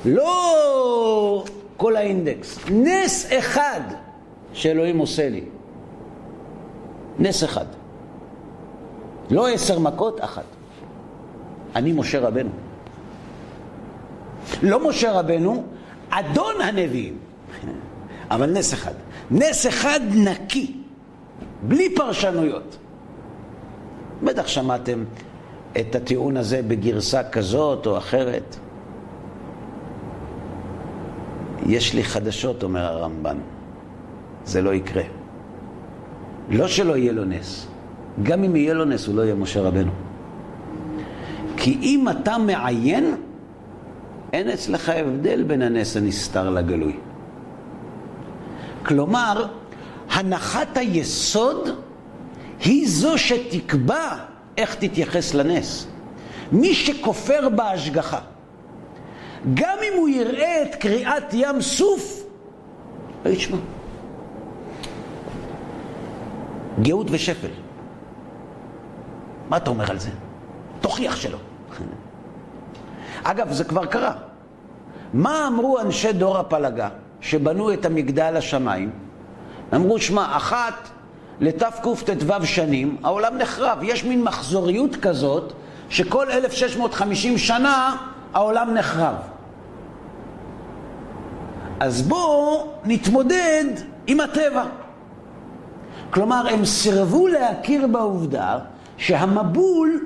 לא 0.04 1.44
כל 1.76 1.96
האינדקס, 1.96 2.58
נס 2.70 3.26
אחד 3.38 3.80
שאלוהים 4.52 4.98
עושה 4.98 5.28
לי. 5.28 5.44
נס 7.18 7.44
אחד. 7.44 7.64
לא 9.30 9.48
עשר 9.48 9.78
מכות, 9.78 10.24
אחת. 10.24 10.44
אני 11.76 11.92
משה 11.92 12.20
רבנו. 12.20 12.50
לא 14.62 14.88
משה 14.88 15.12
רבנו, 15.12 15.64
אדון 16.10 16.60
הנביאים. 16.60 17.18
אבל 18.30 18.50
נס 18.50 18.74
אחד. 18.74 18.92
נס 19.30 19.66
אחד 19.66 20.00
נקי, 20.14 20.76
בלי 21.62 21.94
פרשנויות. 21.94 22.76
בטח 24.22 24.46
שמעתם 24.46 25.04
את 25.80 25.94
הטיעון 25.94 26.36
הזה 26.36 26.62
בגרסה 26.62 27.22
כזאת 27.22 27.86
או 27.86 27.98
אחרת. 27.98 28.56
יש 31.66 31.94
לי 31.94 32.04
חדשות, 32.04 32.62
אומר 32.62 32.84
הרמב"ן, 32.84 33.36
זה 34.44 34.62
לא 34.62 34.74
יקרה. 34.74 35.02
לא 36.50 36.68
שלא 36.68 36.96
יהיה 36.96 37.12
לו 37.12 37.24
נס, 37.24 37.66
גם 38.22 38.44
אם 38.44 38.56
יהיה 38.56 38.74
לו 38.74 38.84
נס 38.84 39.06
הוא 39.06 39.14
לא 39.14 39.22
יהיה 39.22 39.34
משה 39.34 39.60
רבנו. 39.60 39.92
כי 41.56 41.78
אם 41.82 42.08
אתה 42.08 42.38
מעיין, 42.38 43.14
אין 44.32 44.50
אצלך 44.50 44.88
הבדל 44.88 45.42
בין 45.42 45.62
הנס 45.62 45.96
הנסתר 45.96 46.50
לגלוי. 46.50 46.96
כלומר, 48.82 49.46
הנחת 50.10 50.76
היסוד 50.76 51.68
היא 52.60 52.88
זו 52.88 53.18
שתקבע 53.18 54.33
איך 54.56 54.74
תתייחס 54.74 55.34
לנס. 55.34 55.86
מי 56.52 56.74
שכופר 56.74 57.48
בהשגחה, 57.48 58.20
גם 59.54 59.78
אם 59.82 59.98
הוא 59.98 60.08
יראה 60.08 60.62
את 60.62 60.74
קריאת 60.74 61.24
ים 61.32 61.62
סוף, 61.62 62.22
לא 63.24 63.30
ישמע. 63.30 63.58
גאות 66.82 67.06
ושפל. 67.10 67.48
מה 69.48 69.56
אתה 69.56 69.70
אומר 69.70 69.90
על 69.90 69.98
זה? 69.98 70.10
תוכיח 70.80 71.16
שלא. 71.16 71.38
אגב, 73.22 73.52
זה 73.52 73.64
כבר 73.64 73.86
קרה. 73.86 74.12
מה 75.14 75.46
אמרו 75.46 75.80
אנשי 75.80 76.12
דור 76.12 76.38
הפלגה 76.38 76.88
שבנו 77.20 77.72
את 77.72 77.84
המגדל 77.84 78.36
השמיים? 78.36 78.90
אמרו, 79.74 80.00
שמע, 80.00 80.36
אחת 80.36 80.88
לתקט"ו 81.40 82.46
שנים, 82.46 82.96
העולם 83.02 83.38
נחרב. 83.38 83.78
יש 83.82 84.04
מין 84.04 84.22
מחזוריות 84.22 84.96
כזאת, 84.96 85.52
שכל 85.88 86.30
1650 86.30 87.38
שנה 87.38 87.96
העולם 88.34 88.74
נחרב. 88.74 89.14
אז 91.80 92.02
בואו 92.02 92.72
נתמודד 92.84 93.64
עם 94.06 94.20
הטבע. 94.20 94.64
כלומר, 96.10 96.48
הם 96.48 96.64
סירבו 96.64 97.28
להכיר 97.28 97.86
בעובדה 97.86 98.58
שהמבול 98.96 100.00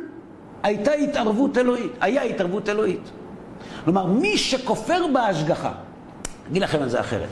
הייתה 0.62 0.92
התערבות 0.92 1.58
אלוהית, 1.58 1.92
היה 2.00 2.22
התערבות 2.22 2.68
אלוהית. 2.68 3.10
כלומר, 3.84 4.06
מי 4.06 4.38
שכופר 4.38 5.06
בהשגחה, 5.12 5.72
אגיד 6.50 6.62
לכם 6.62 6.82
על 6.82 6.88
זה 6.88 7.00
אחרת. 7.00 7.28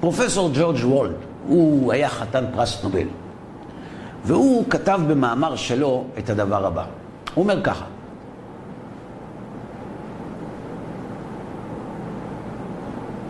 פרופסור 0.00 0.50
ג'ורג' 0.54 0.84
וולד, 0.84 1.14
הוא 1.46 1.92
היה 1.92 2.08
חתן 2.08 2.44
פרס 2.54 2.84
נובל, 2.84 3.06
והוא 4.24 4.64
כתב 4.70 5.00
במאמר 5.08 5.56
שלו 5.56 6.04
את 6.18 6.30
הדבר 6.30 6.66
הבא. 6.66 6.84
הוא 7.34 7.42
אומר 7.42 7.62
ככה, 7.62 7.84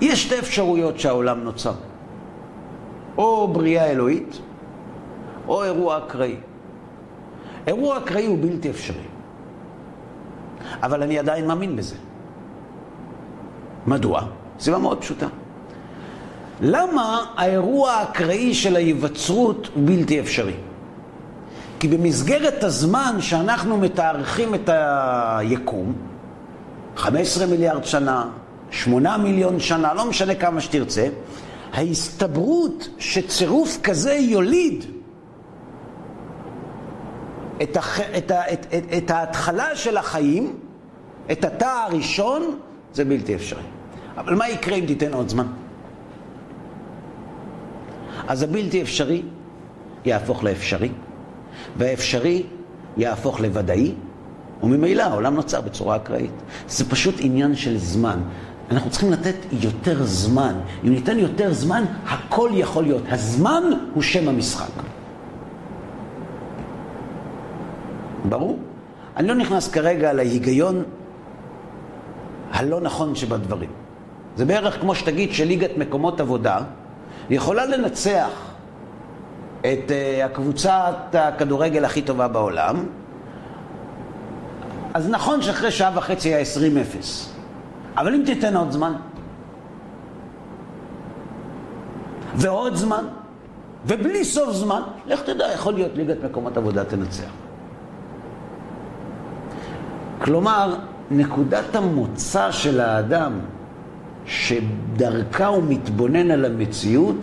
יש 0.01 0.23
שתי 0.25 0.39
אפשרויות 0.39 1.01
שהעולם 1.01 1.41
נוצר, 1.41 1.75
או 3.19 3.49
בריאה 3.49 3.87
אלוהית, 3.87 4.39
או 5.49 5.65
אירוע 5.65 5.99
אקראי. 5.99 6.37
אירוע 7.67 7.99
אקראי 7.99 8.27
הוא 8.27 8.39
בלתי 8.41 8.71
אפשרי, 8.71 9.07
אבל 10.83 11.03
אני 11.03 11.19
עדיין 11.19 11.47
מאמין 11.47 11.77
בזה. 11.77 11.97
מדוע? 13.87 14.23
סיבה 14.59 14.79
מאוד 14.79 15.01
פשוטה. 15.01 15.27
למה 16.61 17.25
האירוע 17.37 17.93
האקראי 17.93 18.55
של 18.55 18.77
ההיווצרות 18.77 19.69
הוא 19.75 19.83
בלתי 19.87 20.21
אפשרי? 20.21 20.55
כי 21.81 21.89
במסגרת 21.89 22.65
הזמן 22.65 23.17
שאנחנו 23.21 23.77
מתארכים 23.77 24.55
את 24.55 24.71
היקום, 24.73 25.93
15 26.97 27.47
מיליארד 27.47 27.85
שנה, 27.85 28.29
8 28.71 29.17
מיליון 29.17 29.61
שנה, 29.61 29.95
לא 29.95 30.05
משנה 30.05 30.35
כמה 30.35 30.61
שתרצה, 30.61 31.09
ההסתברות 31.73 32.89
שצירוף 32.99 33.79
כזה 33.83 34.13
יוליד 34.13 34.85
את, 37.63 37.77
הח... 37.77 38.01
את, 38.01 38.31
ה... 38.31 38.53
את, 38.53 38.67
את, 38.75 38.85
את 38.97 39.11
ההתחלה 39.11 39.77
של 39.77 39.97
החיים, 39.97 40.57
את 41.33 41.45
התא 41.45 41.87
הראשון, 41.87 42.59
זה 42.93 43.05
בלתי 43.05 43.35
אפשרי. 43.35 43.63
אבל 44.17 44.35
מה 44.35 44.49
יקרה 44.49 44.77
אם 44.77 44.87
תיתן 44.87 45.15
עוד 45.15 45.29
זמן? 45.29 45.47
אז 48.29 48.43
הבלתי 48.43 48.83
אפשרי 48.83 49.23
יהפוך 50.05 50.45
לאפשרי, 50.45 50.89
והאפשרי 51.77 52.43
יהפוך 52.97 53.41
לוודאי, 53.41 53.93
וממילא 54.63 55.03
העולם 55.03 55.35
נוצר 55.35 55.61
בצורה 55.61 55.97
אקראית. 55.97 56.31
זה 56.69 56.91
פשוט 56.91 57.15
עניין 57.21 57.55
של 57.55 57.79
זמן. 57.79 58.19
אנחנו 58.71 58.91
צריכים 58.91 59.13
לתת 59.13 59.35
יותר 59.53 60.05
זמן. 60.05 60.55
אם 60.85 60.91
ניתן 60.91 61.19
יותר 61.19 61.53
זמן, 61.53 61.85
הכל 62.07 62.51
יכול 62.55 62.83
להיות. 62.83 63.03
הזמן 63.11 63.63
הוא 63.95 64.03
שם 64.03 64.29
המשחק. 64.29 64.83
ברור? 68.29 68.59
אני 69.17 69.29
לא 69.29 69.35
נכנס 69.35 69.71
כרגע 69.71 70.13
להיגיון 70.13 70.83
הלא 72.51 72.81
נכון 72.81 73.15
שבדברים. 73.15 73.71
זה 74.37 74.45
בערך 74.45 74.81
כמו 74.81 74.95
שתגיד 74.95 75.33
שליגת 75.33 75.71
מקומות 75.79 76.21
עבודה 76.21 76.61
יכולה 77.31 77.67
לנצח 77.67 78.31
את 79.61 79.65
uh, 79.89 80.25
הקבוצת 80.25 80.95
הכדורגל 81.13 81.85
הכי 81.85 82.03
טובה 82.03 82.29
בעולם, 82.29 82.87
אז 84.95 85.09
נכון 85.09 85.43
שאחרי 85.43 85.71
שעה 85.71 85.93
וחצי 85.95 86.35
היה 86.35 86.43
20-0, 86.43 86.97
אבל 87.97 88.15
אם 88.15 88.23
תיתן 88.27 88.57
עוד 88.57 88.71
זמן, 88.71 88.93
ועוד 92.35 92.75
זמן, 92.75 93.05
ובלי 93.87 94.25
סוף 94.25 94.53
זמן, 94.53 94.83
לך 95.07 95.21
תדע, 95.23 95.53
יכול 95.55 95.75
להיות 95.75 95.93
ליגת 95.95 96.25
מקומות 96.25 96.57
עבודה 96.57 96.85
תנצח. 96.85 97.31
כלומר, 100.19 100.77
נקודת 101.11 101.75
המוצא 101.75 102.53
של 102.53 102.81
האדם 102.81 103.33
שדרכה 104.29 105.47
הוא 105.47 105.63
מתבונן 105.69 106.31
על 106.31 106.45
המציאות, 106.45 107.17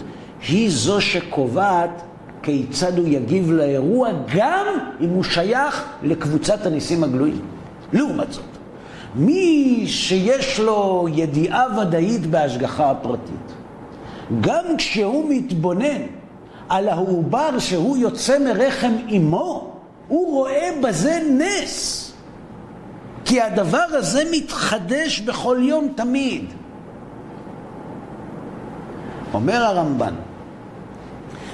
היא 0.48 0.70
זו 0.72 1.02
שקובעת 1.02 2.02
כיצד 2.44 2.98
הוא 2.98 3.08
יגיב 3.08 3.52
לאירוע, 3.52 4.10
גם 4.36 4.66
אם 5.02 5.10
הוא 5.10 5.24
שייך 5.24 5.86
לקבוצת 6.04 6.66
הניסים 6.66 7.04
הגלויים. 7.04 7.42
לעומת 7.94 8.34
זאת, 8.34 8.46
מי 9.16 9.84
שיש 9.88 10.60
לו 10.60 11.08
ידיעה 11.14 11.80
ודאית 11.80 12.26
בהשגחה 12.26 12.92
הפרטית, 12.92 13.54
גם 14.42 14.66
כשהוא 14.78 15.26
מתבונן 15.30 16.02
על 16.70 16.90
העובר 16.90 17.60
שהוא 17.60 17.98
יוצא 17.98 18.40
מרחם 18.40 18.94
אמו, 19.18 19.72
הוא 20.08 20.34
רואה 20.34 20.70
בזה 20.84 21.20
נס. 21.32 22.02
כי 23.26 23.42
הדבר 23.42 23.86
הזה 23.90 24.24
מתחדש 24.32 25.20
בכל 25.20 25.58
יום 25.62 25.88
תמיד. 25.96 26.46
אומר 29.36 29.64
הרמב"ן, 29.64 30.14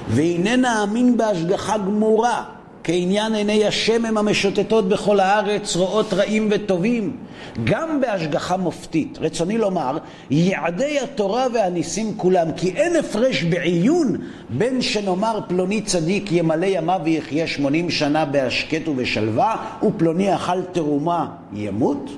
והנה 0.09 0.55
נאמין 0.55 1.17
בהשגחה 1.17 1.77
גמורה, 1.77 2.43
כעניין 2.83 3.35
עיני 3.35 3.65
השם 3.65 4.05
הם 4.05 4.17
המשוטטות 4.17 4.89
בכל 4.89 5.19
הארץ, 5.19 5.75
רואות 5.75 6.13
רעים 6.13 6.47
וטובים, 6.51 7.17
גם 7.63 8.01
בהשגחה 8.01 8.57
מופתית. 8.57 9.17
רצוני 9.21 9.57
לומר, 9.57 9.97
יעדי 10.29 10.99
התורה 10.99 11.47
והניסים 11.53 12.13
כולם, 12.17 12.47
כי 12.57 12.69
אין 12.69 12.95
הפרש 12.95 13.43
בעיון 13.43 14.17
בין 14.49 14.81
שנאמר 14.81 15.39
פלוני 15.47 15.81
צדיק 15.81 16.31
ימלא 16.31 16.65
ימיו 16.65 17.01
ויחיה 17.03 17.47
שמונים 17.47 17.89
שנה 17.89 18.25
בהשקט 18.25 18.87
ובשלווה, 18.87 19.55
ופלוני 19.83 20.35
אכל 20.35 20.61
תרומה 20.71 21.27
ימות, 21.53 22.09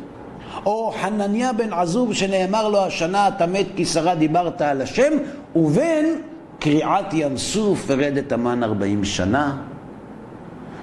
או 0.66 0.94
חנניה 1.02 1.54
בן 1.54 1.74
עזוב 1.74 2.14
שנאמר 2.14 2.70
לו 2.70 2.86
השנה 2.86 3.28
אתה 3.28 3.46
מת 3.46 3.66
כי 3.76 3.86
שרה 3.86 4.16
דיברת 4.16 4.62
על 4.62 4.82
השם, 4.82 5.14
ובין 5.56 6.22
קריעת 6.60 7.14
ים 7.14 7.38
סוף 7.38 7.84
ורדת 7.88 8.32
המן 8.32 8.64
ארבעים 8.64 9.06
שנה. 9.06 9.58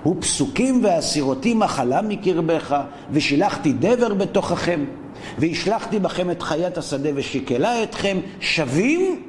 ופסוקים 0.07 0.85
והסירותי 0.85 1.55
מחלה 1.55 2.03
מקרבך, 2.03 2.77
ושילחתי 3.11 3.73
דבר 3.73 4.15
בתוככם, 4.15 4.85
והשלחתי 5.39 5.99
בכם 5.99 6.31
את 6.31 6.43
חיית 6.43 6.79
השדה 6.79 7.09
ושיקלה 7.15 7.83
אתכם, 7.83 8.19
שווים 8.41 9.23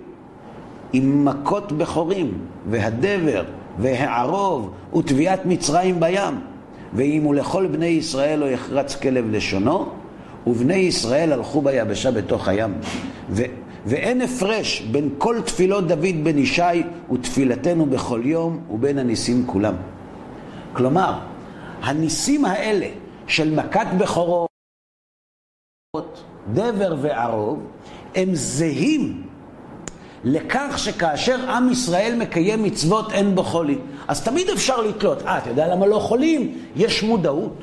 עם 0.93 1.25
מכות 1.25 1.71
בכורים, 1.71 2.33
והדבר, 2.69 3.43
והערוב, 3.79 4.71
וטביעת 4.95 5.45
מצרים 5.45 5.99
בים. 5.99 6.39
ואם 6.93 7.23
הוא 7.23 7.35
לכל 7.35 7.67
בני 7.67 7.85
ישראל 7.85 8.39
לא 8.39 8.45
יחרץ 8.45 8.95
כלב 8.95 9.25
לשונו, 9.31 9.89
ובני 10.47 10.73
ישראל 10.73 11.33
הלכו 11.33 11.61
ביבשה 11.61 12.11
בתוך 12.11 12.47
הים. 12.47 12.73
ו- 13.29 13.43
ואין 13.85 14.21
הפרש 14.21 14.81
בין 14.81 15.09
כל 15.17 15.41
תפילות 15.45 15.87
דוד 15.87 16.23
בן 16.23 16.37
ישי 16.37 16.83
ותפילתנו 17.13 17.85
בכל 17.85 18.21
יום 18.23 18.63
ובין 18.69 18.97
הניסים 18.97 19.47
כולם. 19.47 19.75
כלומר, 20.73 21.19
הניסים 21.81 22.45
האלה 22.45 22.87
של 23.27 23.55
מכת 23.55 23.87
בכורות, 23.97 24.47
דבר 26.53 26.95
וערוב, 27.01 27.67
הם 28.15 28.29
זהים 28.33 29.27
לכך 30.23 30.73
שכאשר 30.77 31.49
עם 31.49 31.71
ישראל 31.71 32.15
מקיים 32.19 32.63
מצוות 32.63 33.11
אין 33.11 33.35
בו 33.35 33.43
חולי. 33.43 33.77
אז 34.07 34.23
תמיד 34.23 34.49
אפשר 34.49 34.81
לתלות, 34.81 35.21
אה, 35.21 35.37
אתה 35.37 35.49
יודע 35.49 35.67
למה 35.67 35.85
לא 35.85 35.99
חולים? 35.99 36.57
יש 36.75 37.03
מודעות. 37.03 37.53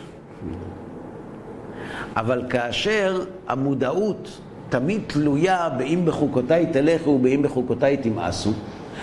אבל 2.17 2.43
כאשר 2.51 3.25
המודעות 3.49 4.41
תמיד 4.69 5.01
תלויה 5.07 5.69
באם 5.69 6.05
בחוקותיי 6.05 6.67
תלכו 6.73 7.11
ובאם 7.11 7.43
בחוקותיי 7.43 7.97
תמאסו, 7.97 8.53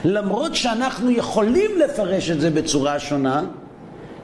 למרות 0.05 0.55
שאנחנו 0.55 1.11
יכולים 1.11 1.71
לפרש 1.85 2.31
את 2.31 2.41
זה 2.41 2.49
בצורה 2.49 2.99
שונה, 2.99 3.43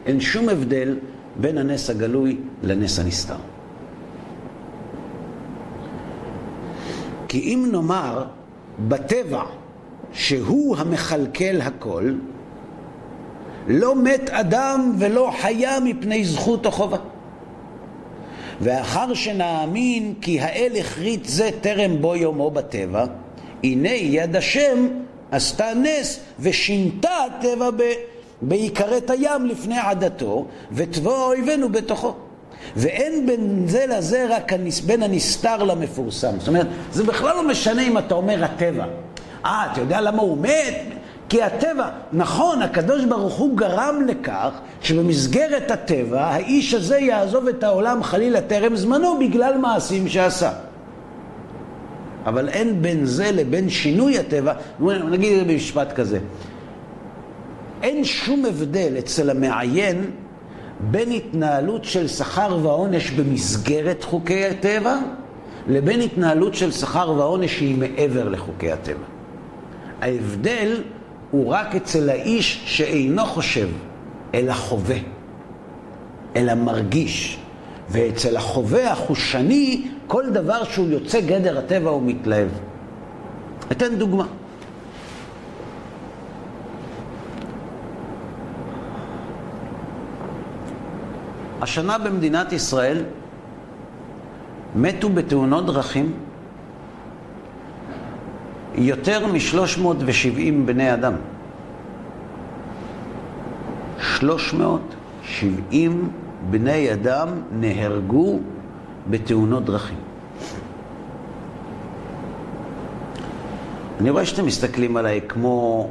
אין 0.05 0.19
שום 0.19 0.49
הבדל 0.49 0.95
בין 1.35 1.57
הנס 1.57 1.89
הגלוי 1.89 2.37
לנס 2.63 2.99
הנסתר. 2.99 3.35
כי 7.27 7.39
אם 7.39 7.69
נאמר 7.71 8.23
בטבע 8.87 9.43
שהוא 10.13 10.77
המכלכל 10.77 11.61
הכל, 11.61 12.13
לא 13.67 13.95
מת 13.95 14.29
אדם 14.29 14.93
ולא 14.97 15.31
חיה 15.41 15.79
מפני 15.79 16.25
זכות 16.25 16.65
או 16.65 16.71
חובה. 16.71 16.97
ואחר 18.61 19.13
שנאמין 19.13 20.13
כי 20.21 20.39
האל 20.39 20.71
הכרית 20.79 21.25
זה 21.25 21.49
טרם 21.61 22.01
בו 22.01 22.15
יומו 22.15 22.51
בטבע, 22.51 23.05
הנה 23.63 23.89
יד 23.89 24.35
השם 24.35 24.87
עשתה 25.31 25.73
נס 25.73 26.19
ושינתה 26.39 27.09
הטבע 27.09 27.69
בעיקרת 28.41 29.09
הים 29.09 29.45
לפני 29.45 29.77
עדתו, 29.79 30.45
וטבוע 30.71 31.25
אויבינו 31.25 31.69
בתוכו. 31.69 32.15
ואין 32.75 33.25
בין 33.25 33.63
זה 33.67 33.85
לזה 33.87 34.25
רק 34.29 34.53
בין 34.85 35.03
הנסתר 35.03 35.63
למפורסם. 35.63 36.39
זאת 36.39 36.47
אומרת, 36.47 36.67
זה 36.91 37.03
בכלל 37.03 37.35
לא 37.35 37.47
משנה 37.47 37.81
אם 37.87 37.97
אתה 37.97 38.15
אומר 38.15 38.43
הטבע. 38.43 38.85
אה, 39.45 39.67
אתה 39.71 39.81
יודע 39.81 40.01
למה 40.01 40.21
הוא 40.21 40.37
מת? 40.37 41.00
כי 41.31 41.43
הטבע, 41.43 41.89
נכון, 42.13 42.61
הקדוש 42.61 43.05
ברוך 43.05 43.33
הוא 43.33 43.57
גרם 43.57 43.95
לכך 44.07 44.49
שבמסגרת 44.81 45.71
הטבע 45.71 46.21
האיש 46.21 46.73
הזה 46.73 46.97
יעזוב 46.97 47.47
את 47.47 47.63
העולם 47.63 48.03
חלילה 48.03 48.41
טרם 48.41 48.75
זמנו 48.75 49.19
בגלל 49.19 49.57
מעשים 49.57 50.07
שעשה. 50.07 50.51
אבל 52.25 52.49
אין 52.49 52.81
בין 52.81 53.05
זה 53.05 53.31
לבין 53.31 53.69
שינוי 53.69 54.19
הטבע, 54.19 54.53
נגיד 55.09 55.33
את 55.33 55.47
זה 55.47 55.53
במשפט 55.53 55.93
כזה. 55.93 56.19
אין 57.83 58.03
שום 58.03 58.45
הבדל 58.45 58.93
אצל 58.99 59.29
המעיין 59.29 60.11
בין 60.79 61.11
התנהלות 61.11 61.83
של 61.83 62.07
שכר 62.07 62.57
ועונש 62.61 63.11
במסגרת 63.11 64.03
חוקי 64.03 64.45
הטבע 64.45 64.97
לבין 65.67 66.01
התנהלות 66.01 66.55
של 66.55 66.71
שכר 66.71 67.13
ועונש 67.17 67.57
שהיא 67.57 67.77
מעבר 67.77 68.29
לחוקי 68.29 68.71
הטבע. 68.71 69.05
ההבדל 70.01 70.81
הוא 71.31 71.53
רק 71.53 71.75
אצל 71.75 72.09
האיש 72.09 72.61
שאינו 72.65 73.25
חושב, 73.25 73.69
אלא 74.33 74.53
חווה, 74.53 74.97
אלא 76.35 76.53
מרגיש. 76.53 77.37
ואצל 77.89 78.37
החווה 78.37 78.91
החושני, 78.91 79.87
כל 80.07 80.29
דבר 80.29 80.63
שהוא 80.63 80.89
יוצא 80.89 81.21
גדר 81.21 81.57
הטבע 81.57 81.89
הוא 81.89 82.01
מתלהב. 82.05 82.47
אתן 83.71 83.95
דוגמה. 83.95 84.25
השנה 91.61 91.97
במדינת 91.97 92.53
ישראל 92.53 93.03
מתו 94.75 95.09
בתאונות 95.09 95.65
דרכים 95.65 96.13
יותר 98.75 99.27
מ-370 99.27 100.65
בני 100.65 100.93
אדם. 100.93 101.13
370 104.01 106.09
בני 106.49 106.93
אדם 106.93 107.27
נהרגו 107.51 108.39
בתאונות 109.09 109.65
דרכים. 109.65 109.97
אני 113.99 114.09
רואה 114.09 114.25
שאתם 114.25 114.45
מסתכלים 114.45 114.97
עליי 114.97 115.21
כמו 115.27 115.89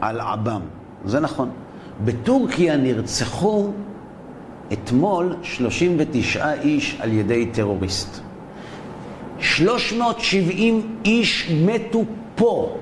על 0.00 0.20
עב"ם, 0.20 0.60
זה 1.04 1.20
נכון. 1.20 1.50
בטורקיה 2.04 2.76
נרצחו 2.76 3.70
אתמול 4.72 5.36
39 5.42 6.52
איש 6.52 6.96
על 7.00 7.12
ידי 7.12 7.46
טרוריסט. 7.46 8.25
370 9.40 10.96
איש 11.04 11.50
מתו 11.64 12.04
פה, 12.34 12.76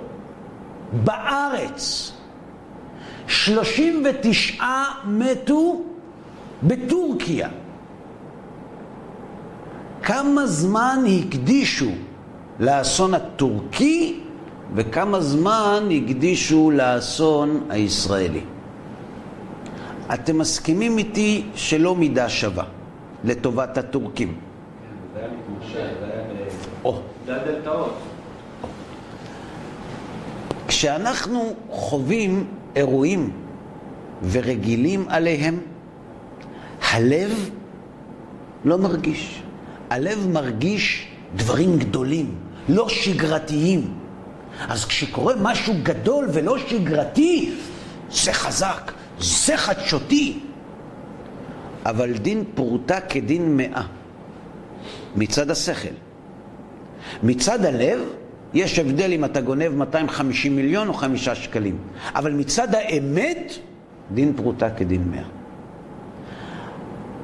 בארץ. 1.05 2.12
39 3.27 4.64
מתו 5.05 5.83
בטורקיה. 6.62 7.49
כמה 10.03 10.47
זמן 10.47 11.05
הקדישו 11.19 11.90
לאסון 12.61 13.14
הטורקי 13.14 14.21
וכמה 14.75 15.21
זמן 15.21 15.88
הקדישו 15.90 16.71
לאסון 16.71 17.61
הישראלי. 17.71 18.40
אתם 20.14 20.38
מסכימים 20.38 20.99
איתי 20.99 21.47
שלא 21.55 21.95
מידה 21.95 22.29
שווה 22.29 22.64
לטובת 23.25 23.79
הטורקים. 23.79 24.35
זה 25.14 25.21
היה 25.21 25.29
מתמשך, 25.29 26.04
היה... 26.85 26.94
זה 27.27 27.42
הדלתאות. 27.42 27.99
כשאנחנו 30.68 31.55
חווים 31.70 32.47
אירועים 32.77 33.31
ורגילים 34.23 35.09
עליהם, 35.09 35.61
הלב 36.90 37.51
לא 38.64 38.79
מרגיש. 38.79 39.42
הלב 39.90 40.29
מרגיש 40.29 41.09
דברים 41.37 41.79
גדולים, 41.79 42.35
לא 42.68 42.88
שגרתיים. 42.88 43.94
אז 44.68 44.85
כשקורה 44.85 45.35
משהו 45.42 45.75
גדול 45.83 46.29
ולא 46.33 46.59
שגרתי, 46.59 47.55
זה 48.11 48.33
חזק. 48.33 48.92
זה 49.20 49.57
חדשותי. 49.57 50.40
אבל 51.87 52.12
דין 52.12 52.44
פרוטה 52.55 53.01
כדין 53.01 53.57
מאה, 53.57 53.83
מצד 55.16 55.51
השכל. 55.51 56.04
מצד 57.23 57.64
הלב, 57.64 58.01
יש 58.55 58.79
הבדל 58.79 59.12
אם 59.12 59.25
אתה 59.25 59.40
גונב 59.40 59.69
250 59.69 60.57
מיליון 60.57 60.88
או 60.88 60.95
חמישה 60.95 61.35
שקלים. 61.35 61.77
אבל 62.14 62.33
מצד 62.33 62.75
האמת, 62.75 63.53
דין 64.14 64.33
פרוטה 64.37 64.71
כדין 64.71 65.05
מאה. 65.11 65.23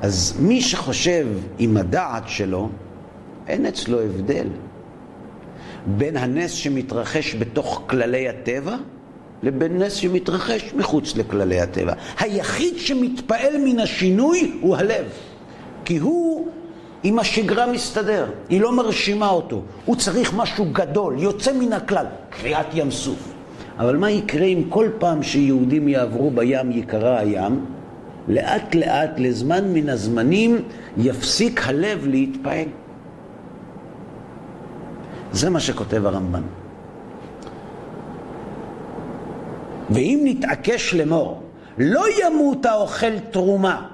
אז 0.03 0.37
מי 0.40 0.61
שחושב 0.61 1.27
עם 1.59 1.77
הדעת 1.77 2.29
שלו, 2.29 2.69
אין 3.49 3.66
אצלו 3.66 4.01
הבדל 4.01 4.47
בין 5.87 6.16
הנס 6.16 6.53
שמתרחש 6.53 7.35
בתוך 7.35 7.83
כללי 7.87 8.29
הטבע 8.29 8.77
לבין 9.43 9.83
נס 9.83 9.93
שמתרחש 9.93 10.75
מחוץ 10.77 11.16
לכללי 11.16 11.61
הטבע. 11.61 11.93
היחיד 12.19 12.79
שמתפעל 12.79 13.53
מן 13.64 13.79
השינוי 13.79 14.59
הוא 14.61 14.77
הלב, 14.77 15.07
כי 15.85 15.99
הוא 15.99 16.49
עם 17.03 17.19
השגרה 17.19 17.67
מסתדר, 17.67 18.27
היא 18.49 18.61
לא 18.61 18.77
מרשימה 18.77 19.29
אותו, 19.29 19.63
הוא 19.85 19.97
צריך 19.97 20.35
משהו 20.35 20.67
גדול, 20.73 21.15
יוצא 21.19 21.53
מן 21.53 21.73
הכלל, 21.73 22.07
קריעת 22.31 22.67
ים 22.75 22.91
סוף. 22.91 23.33
אבל 23.79 23.97
מה 23.97 24.11
יקרה 24.11 24.45
אם 24.45 24.63
כל 24.69 24.89
פעם 24.99 25.23
שיהודים 25.23 25.89
יעברו 25.89 26.31
בים 26.31 26.73
יקרה 26.73 27.19
הים, 27.19 27.65
לאט 28.29 28.75
לאט, 28.75 29.11
לזמן 29.17 29.73
מן 29.73 29.89
הזמנים, 29.89 30.63
יפסיק 30.97 31.61
הלב 31.67 32.07
להתפעל. 32.07 32.69
זה 35.33 35.51
מה 35.51 35.61
שכותב 35.61 36.07
הרמב"ן. 36.07 36.43
ואם 39.91 40.21
נתעקש 40.25 40.95
לאמור, 40.95 41.43
לא 41.79 42.05
ימות 42.23 42.67
האוכל 42.67 43.19
תרומה, 43.19 43.87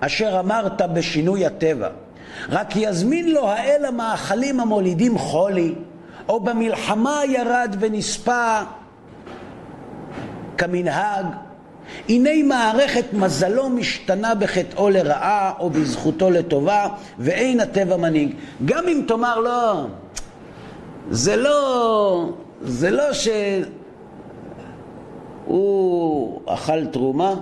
אשר 0.00 0.40
אמרת 0.40 0.82
בשינוי 0.94 1.46
הטבע, 1.46 1.88
רק 2.48 2.76
יזמין 2.76 3.30
לו 3.30 3.48
האל 3.48 3.84
המאכלים 3.84 4.60
המולידים 4.60 5.18
חולי, 5.18 5.74
או 6.28 6.40
במלחמה 6.40 7.20
ירד 7.28 7.76
ונספה 7.80 8.60
כמנהג. 10.58 11.26
הנה 12.08 12.30
מערכת 12.44 13.04
מזלו 13.12 13.68
משתנה 13.68 14.34
בחטאו 14.34 14.90
לרעה 14.90 15.52
או 15.58 15.70
בזכותו 15.70 16.30
לטובה, 16.30 16.88
ואין 17.18 17.60
הטבע 17.60 17.96
מנהיג. 17.96 18.34
גם 18.64 18.88
אם 18.88 19.02
תאמר 19.08 19.38
לא, 19.38 19.86
זה 21.10 21.36
לא, 21.36 22.32
זה 22.62 22.90
לא 22.90 23.12
שהוא 23.12 23.60
אכל 26.46 26.86
תרומה, 26.86 27.34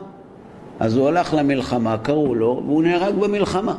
אז 0.81 0.97
הוא 0.97 1.09
הלך 1.09 1.35
למלחמה, 1.35 1.99
קראו 1.99 2.35
לו, 2.35 2.63
והוא 2.67 2.83
נהרג 2.83 3.15
במלחמה. 3.15 3.77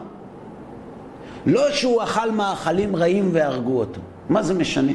לא 1.46 1.72
שהוא 1.72 2.04
אכל 2.04 2.32
מאכלים 2.32 2.96
רעים 2.96 3.30
והרגו 3.34 3.80
אותו. 3.80 4.02
מה 4.30 4.44
זה 4.44 4.54
משנה? 4.54 4.92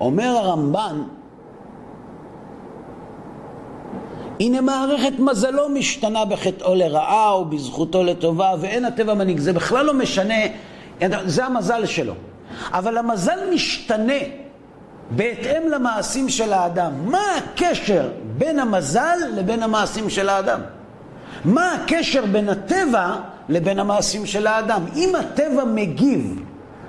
אומר 0.00 0.24
הרמב"ן, 0.24 1.02
הנה 4.40 4.60
מערכת 4.60 5.18
מזלו 5.18 5.68
משתנה 5.68 6.24
בחטאו 6.24 6.74
לרעה 6.74 7.30
או 7.30 7.44
בזכותו 7.44 8.04
לטובה, 8.04 8.54
ואין 8.60 8.84
הטבע 8.84 9.14
מנהיג. 9.14 9.38
זה 9.38 9.52
בכלל 9.52 9.86
לא 9.86 9.94
משנה, 9.94 10.34
זה 11.24 11.44
המזל 11.44 11.86
שלו. 11.86 12.14
אבל 12.72 12.98
המזל 12.98 13.38
משתנה 13.54 14.12
בהתאם 15.10 15.62
למעשים 15.70 16.28
של 16.28 16.52
האדם. 16.52 16.92
מה 17.04 17.22
הקשר 17.36 18.08
בין 18.38 18.58
המזל 18.58 19.16
לבין 19.36 19.62
המעשים 19.62 20.10
של 20.10 20.28
האדם? 20.28 20.60
מה 21.44 21.72
הקשר 21.74 22.26
בין 22.26 22.48
הטבע 22.48 23.16
לבין 23.48 23.78
המעשים 23.78 24.26
של 24.26 24.46
האדם? 24.46 24.82
אם 24.96 25.14
הטבע 25.14 25.64
מגיב 25.64 26.42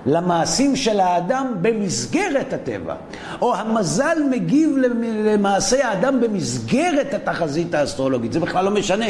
למעשים 0.05 0.75
של 0.75 0.99
האדם 0.99 1.53
במסגרת 1.61 2.53
הטבע, 2.53 2.95
או 3.41 3.55
המזל 3.55 4.17
מגיב 4.31 4.77
למעשי 5.03 5.81
האדם 5.81 6.21
במסגרת 6.21 7.13
התחזית 7.13 7.73
האסטרולוגית, 7.73 8.33
זה 8.33 8.39
בכלל 8.39 8.65
לא 8.65 8.71
משנה. 8.71 9.05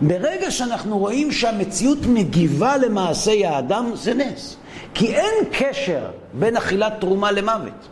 ברגע 0.00 0.50
שאנחנו 0.50 0.98
רואים 0.98 1.32
שהמציאות 1.32 1.98
מגיבה 2.06 2.76
למעשי 2.76 3.46
האדם, 3.46 3.90
זה 3.94 4.14
נס. 4.14 4.56
כי 4.94 5.14
אין 5.14 5.44
קשר 5.52 6.10
בין 6.32 6.56
אכילת 6.56 6.92
תרומה 7.00 7.32
למוות. 7.32 7.88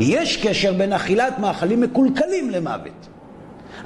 יש 0.00 0.46
קשר 0.46 0.72
בין 0.72 0.92
אכילת 0.92 1.38
מאכלים 1.38 1.80
מקולקלים 1.80 2.50
למוות, 2.50 3.08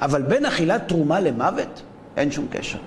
אבל 0.01 0.21
בין 0.21 0.45
אכילת 0.45 0.87
תרומה 0.87 1.19
למוות 1.19 1.81
אין 2.17 2.31
שום 2.31 2.45
קשר. 2.51 2.79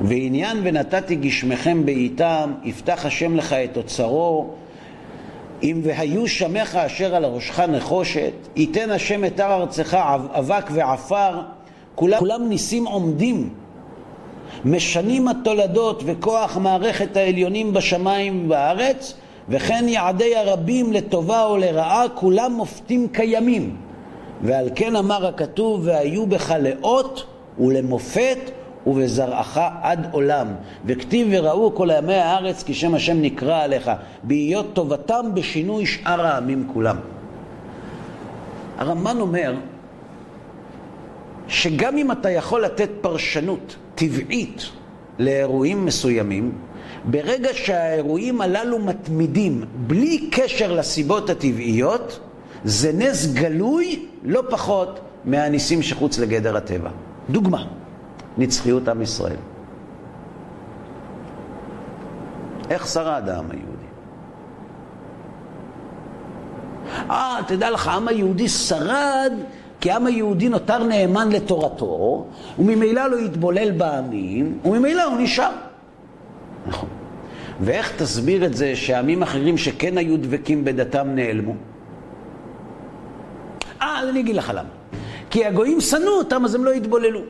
ועניין 0.00 0.60
ונתתי 0.62 1.14
גשמכם 1.14 1.86
בעיתם, 1.86 2.52
יפתח 2.64 3.06
השם 3.06 3.36
לך 3.36 3.52
את 3.52 3.76
אוצרו, 3.76 4.50
אם 5.62 5.80
והיו 5.82 6.28
שמך 6.28 6.76
אשר 6.76 7.14
על 7.14 7.24
ראשך 7.24 7.60
נחושת, 7.60 8.32
ייתן 8.56 8.90
השם 8.90 9.24
את 9.24 9.40
הר 9.40 9.52
ארצך 9.52 9.98
אבק 10.32 10.66
ועפר, 10.70 11.40
כולם, 11.94 12.18
כולם 12.18 12.48
ניסים 12.48 12.86
עומדים 12.86 13.50
משנים 14.64 15.28
התולדות 15.28 16.02
וכוח 16.06 16.56
מערכת 16.56 17.16
העליונים 17.16 17.72
בשמיים 17.72 18.44
ובארץ, 18.44 19.14
וכן 19.48 19.84
יעדי 19.88 20.36
הרבים 20.36 20.92
לטובה 20.92 21.44
או 21.44 21.56
לרעה, 21.56 22.08
כולם 22.14 22.52
מופתים 22.52 23.08
קיימים. 23.12 23.76
ועל 24.42 24.70
כן 24.74 24.96
אמר 24.96 25.26
הכתוב, 25.26 25.80
והיו 25.84 26.26
בך 26.26 26.54
לאות 26.60 27.24
ולמופת 27.58 28.50
ובזרעך 28.86 29.60
עד 29.82 30.06
עולם. 30.10 30.46
וכתיב 30.84 31.28
וראו 31.30 31.74
כל 31.74 31.88
ימי 31.98 32.14
הארץ 32.14 32.62
כי 32.62 32.74
שם 32.74 32.94
השם 32.94 33.22
נקרא 33.22 33.62
עליך, 33.62 33.90
בהיות 34.22 34.66
טובתם 34.72 35.26
בשינוי 35.34 35.86
שאר 35.86 36.26
העמים 36.26 36.68
כולם. 36.72 36.96
הרמב"ן 38.78 39.20
אומר 39.20 39.54
שגם 41.48 41.96
אם 41.96 42.12
אתה 42.12 42.30
יכול 42.30 42.64
לתת 42.64 42.90
פרשנות 43.00 43.76
טבעית 43.94 44.70
לאירועים 45.18 45.84
מסוימים, 45.84 46.52
ברגע 47.04 47.48
שהאירועים 47.52 48.40
הללו 48.40 48.78
מתמידים 48.78 49.64
בלי 49.86 50.28
קשר 50.30 50.72
לסיבות 50.72 51.30
הטבעיות, 51.30 52.20
זה 52.64 52.92
נס 52.92 53.32
גלוי 53.32 54.06
לא 54.24 54.42
פחות 54.50 55.00
מהניסים 55.24 55.82
שחוץ 55.82 56.18
לגדר 56.18 56.56
הטבע. 56.56 56.90
דוגמה, 57.30 57.64
נצחיות 58.38 58.88
עם 58.88 59.02
ישראל. 59.02 59.36
איך 62.70 62.86
שרד 62.86 63.28
העם 63.28 63.50
היהודי? 63.50 63.90
אה, 67.10 67.38
תדע 67.46 67.70
לך, 67.70 67.88
העם 67.88 68.08
היהודי 68.08 68.48
שרד 68.48 69.32
כי 69.80 69.90
העם 69.90 70.06
היהודי 70.06 70.48
נותר 70.48 70.84
נאמן 70.84 71.28
לתורתו, 71.32 72.26
וממילא 72.58 73.06
לא 73.06 73.16
יתבולל 73.16 73.70
בעמים, 73.70 74.58
וממילא 74.64 75.04
הוא 75.04 75.20
נשאר. 75.20 75.50
נכון. 76.66 76.88
ואיך 77.60 77.92
תסביר 77.96 78.44
את 78.44 78.54
זה 78.54 78.76
שעמים 78.76 79.22
אחרים 79.22 79.58
שכן 79.58 79.98
היו 79.98 80.16
דבקים 80.16 80.64
בדתם 80.64 81.08
נעלמו? 81.14 81.54
אה, 83.82 84.00
אז 84.00 84.08
אני 84.08 84.20
אגיד 84.20 84.36
לך 84.36 84.52
למה. 84.54 84.68
כי 85.30 85.46
הגויים 85.46 85.80
שנאו 85.80 86.18
אותם, 86.18 86.44
אז 86.44 86.54
הם 86.54 86.64
לא 86.64 86.70
יתבוללו. 86.74 87.20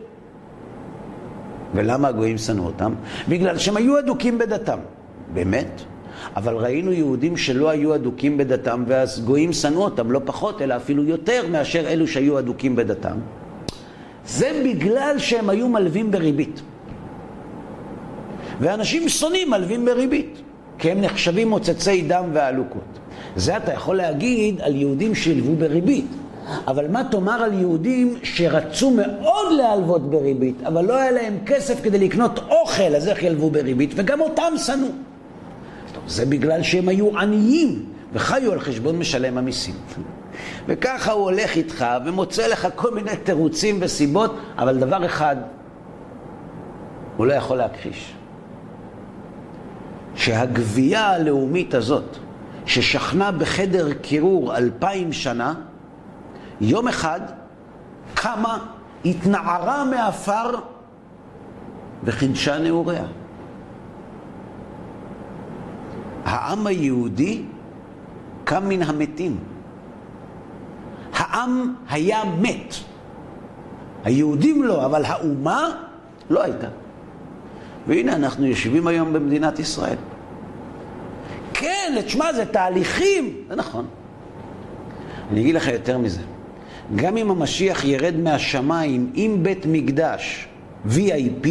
ולמה 1.74 2.08
הגויים 2.08 2.38
שנאו 2.38 2.64
אותם? 2.64 2.94
בגלל 3.28 3.58
שהם 3.58 3.76
היו 3.76 3.98
אדוקים 3.98 4.38
בדתם. 4.38 4.78
באמת? 5.34 5.82
אבל 6.36 6.56
ראינו 6.56 6.92
יהודים 6.92 7.36
שלא 7.36 7.68
היו 7.68 7.94
אדוקים 7.94 8.36
בדתם, 8.36 8.84
ואז 8.86 9.24
גויים 9.24 9.52
שנאו 9.52 9.82
אותם, 9.82 10.10
לא 10.10 10.20
פחות, 10.24 10.62
אלא 10.62 10.76
אפילו 10.76 11.04
יותר 11.04 11.42
מאשר 11.50 11.88
אלו 11.88 12.06
שהיו 12.06 12.38
אדוקים 12.38 12.76
בדתם. 12.76 13.16
זה 14.26 14.62
בגלל 14.64 15.14
שהם 15.18 15.50
היו 15.50 15.68
מלווים 15.68 16.10
בריבית. 16.10 16.62
ואנשים 18.60 19.08
שונאים 19.08 19.50
מלווים 19.50 19.84
בריבית, 19.84 20.40
כי 20.78 20.90
הם 20.90 21.00
נחשבים 21.00 21.48
מוצצי 21.48 22.02
דם 22.02 22.24
ועלוקות. 22.32 22.98
זה 23.36 23.56
אתה 23.56 23.72
יכול 23.72 23.96
להגיד 23.96 24.60
על 24.60 24.76
יהודים 24.76 25.14
שילבו 25.14 25.56
בריבית. 25.56 26.06
אבל 26.66 26.90
מה 26.90 27.02
תאמר 27.10 27.42
על 27.42 27.52
יהודים 27.54 28.16
שרצו 28.22 28.90
מאוד 28.90 29.52
להלוות 29.52 30.10
בריבית, 30.10 30.62
אבל 30.66 30.84
לא 30.84 30.96
היה 30.96 31.10
להם 31.10 31.38
כסף 31.46 31.82
כדי 31.82 31.98
לקנות 31.98 32.38
אוכל, 32.38 32.94
אז 32.96 33.08
איך 33.08 33.22
ילוו 33.22 33.50
בריבית? 33.50 33.92
וגם 33.96 34.20
אותם 34.20 34.52
שנאו. 34.56 34.88
זה 36.06 36.26
בגלל 36.26 36.62
שהם 36.62 36.88
היו 36.88 37.18
עניים 37.18 37.84
וחיו 38.12 38.52
על 38.52 38.60
חשבון 38.60 38.98
משלם 38.98 39.38
המיסים. 39.38 39.74
וככה 40.68 41.12
הוא 41.12 41.24
הולך 41.24 41.56
איתך 41.56 41.86
ומוצא 42.06 42.46
לך 42.46 42.68
כל 42.74 42.94
מיני 42.94 43.16
תירוצים 43.16 43.78
וסיבות, 43.80 44.36
אבל 44.58 44.78
דבר 44.78 45.06
אחד 45.06 45.36
הוא 47.16 47.26
לא 47.26 47.32
יכול 47.32 47.56
להכחיש. 47.56 48.14
שהגבייה 50.14 51.06
הלאומית 51.06 51.74
הזאת, 51.74 52.16
ששכנה 52.66 53.32
בחדר 53.32 53.92
קירור 53.92 54.56
אלפיים 54.56 55.12
שנה, 55.12 55.54
יום 56.60 56.88
אחד 56.88 57.20
קמה, 58.14 58.58
התנערה 59.04 59.84
מעפר 59.84 60.50
וחידשה 62.04 62.58
נעוריה. 62.58 63.04
העם 66.24 66.66
היהודי 66.66 67.42
קם 68.44 68.68
מן 68.68 68.82
המתים. 68.82 69.38
העם 71.12 71.74
היה 71.90 72.24
מת. 72.40 72.74
היהודים 74.04 74.62
לא, 74.62 74.86
אבל 74.86 75.04
האומה 75.04 75.68
לא 76.30 76.42
הייתה. 76.42 76.68
והנה 77.86 78.16
אנחנו 78.16 78.46
יושבים 78.46 78.86
היום 78.86 79.12
במדינת 79.12 79.58
ישראל. 79.58 79.96
כן, 81.54 82.02
תשמע, 82.06 82.32
זה 82.32 82.46
תהליכים. 82.46 83.44
זה 83.48 83.56
נכון. 83.56 83.86
אני 85.30 85.40
אגיד 85.40 85.54
לך 85.54 85.68
יותר 85.68 85.98
מזה. 85.98 86.20
גם 86.96 87.16
אם 87.16 87.30
המשיח 87.30 87.84
ירד 87.84 88.16
מהשמיים 88.16 89.10
עם 89.14 89.42
בית 89.42 89.66
מקדש 89.66 90.48
VIP, 90.88 91.48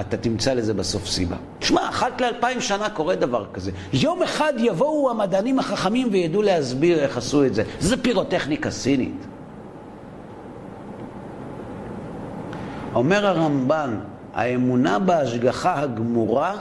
אתה 0.00 0.16
תמצא 0.16 0.54
לזה 0.54 0.74
בסוף 0.74 1.06
סיבה. 1.06 1.36
תשמע, 1.58 1.88
אחת 1.88 2.20
לאלפיים 2.20 2.60
שנה 2.60 2.90
קורה 2.90 3.14
דבר 3.14 3.46
כזה. 3.52 3.70
יום 3.92 4.22
אחד 4.22 4.52
יבואו 4.58 5.10
המדענים 5.10 5.58
החכמים 5.58 6.08
וידעו 6.12 6.42
להסביר 6.42 6.98
איך 6.98 7.16
עשו 7.16 7.44
את 7.44 7.54
זה. 7.54 7.62
זה 7.80 8.02
פירוטכניקה 8.02 8.70
סינית. 8.70 9.26
אומר 12.94 13.26
הרמב"ן, 13.26 13.98
האמונה 14.34 14.98
בהשגחה 14.98 15.80
הגמורה 15.80 16.56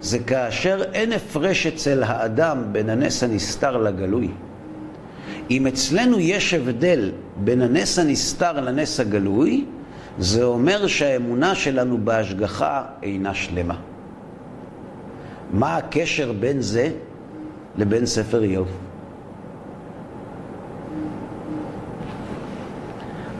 זה 0.00 0.18
כאשר 0.18 0.82
אין 0.92 1.12
הפרש 1.12 1.66
אצל 1.66 2.02
האדם 2.02 2.64
בין 2.72 2.90
הנס 2.90 3.22
הנסתר 3.22 3.76
לגלוי. 3.76 4.28
אם 5.50 5.66
אצלנו 5.66 6.20
יש 6.20 6.54
הבדל 6.54 7.12
בין 7.36 7.62
הנס 7.62 7.98
הנסתר 7.98 8.60
לנס 8.60 9.00
הגלוי, 9.00 9.64
זה 10.18 10.44
אומר 10.44 10.86
שהאמונה 10.86 11.54
שלנו 11.54 11.98
בהשגחה 12.04 12.84
אינה 13.02 13.34
שלמה. 13.34 13.76
מה 15.52 15.76
הקשר 15.76 16.32
בין 16.32 16.60
זה 16.60 16.90
לבין 17.76 18.06
ספר 18.06 18.42
איוב? 18.42 18.68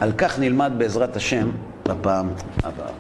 על 0.01 0.13
כך 0.13 0.39
נלמד 0.39 0.73
בעזרת 0.79 1.17
השם 1.17 1.51
בפעם 1.89 2.29
הבאה. 2.63 3.00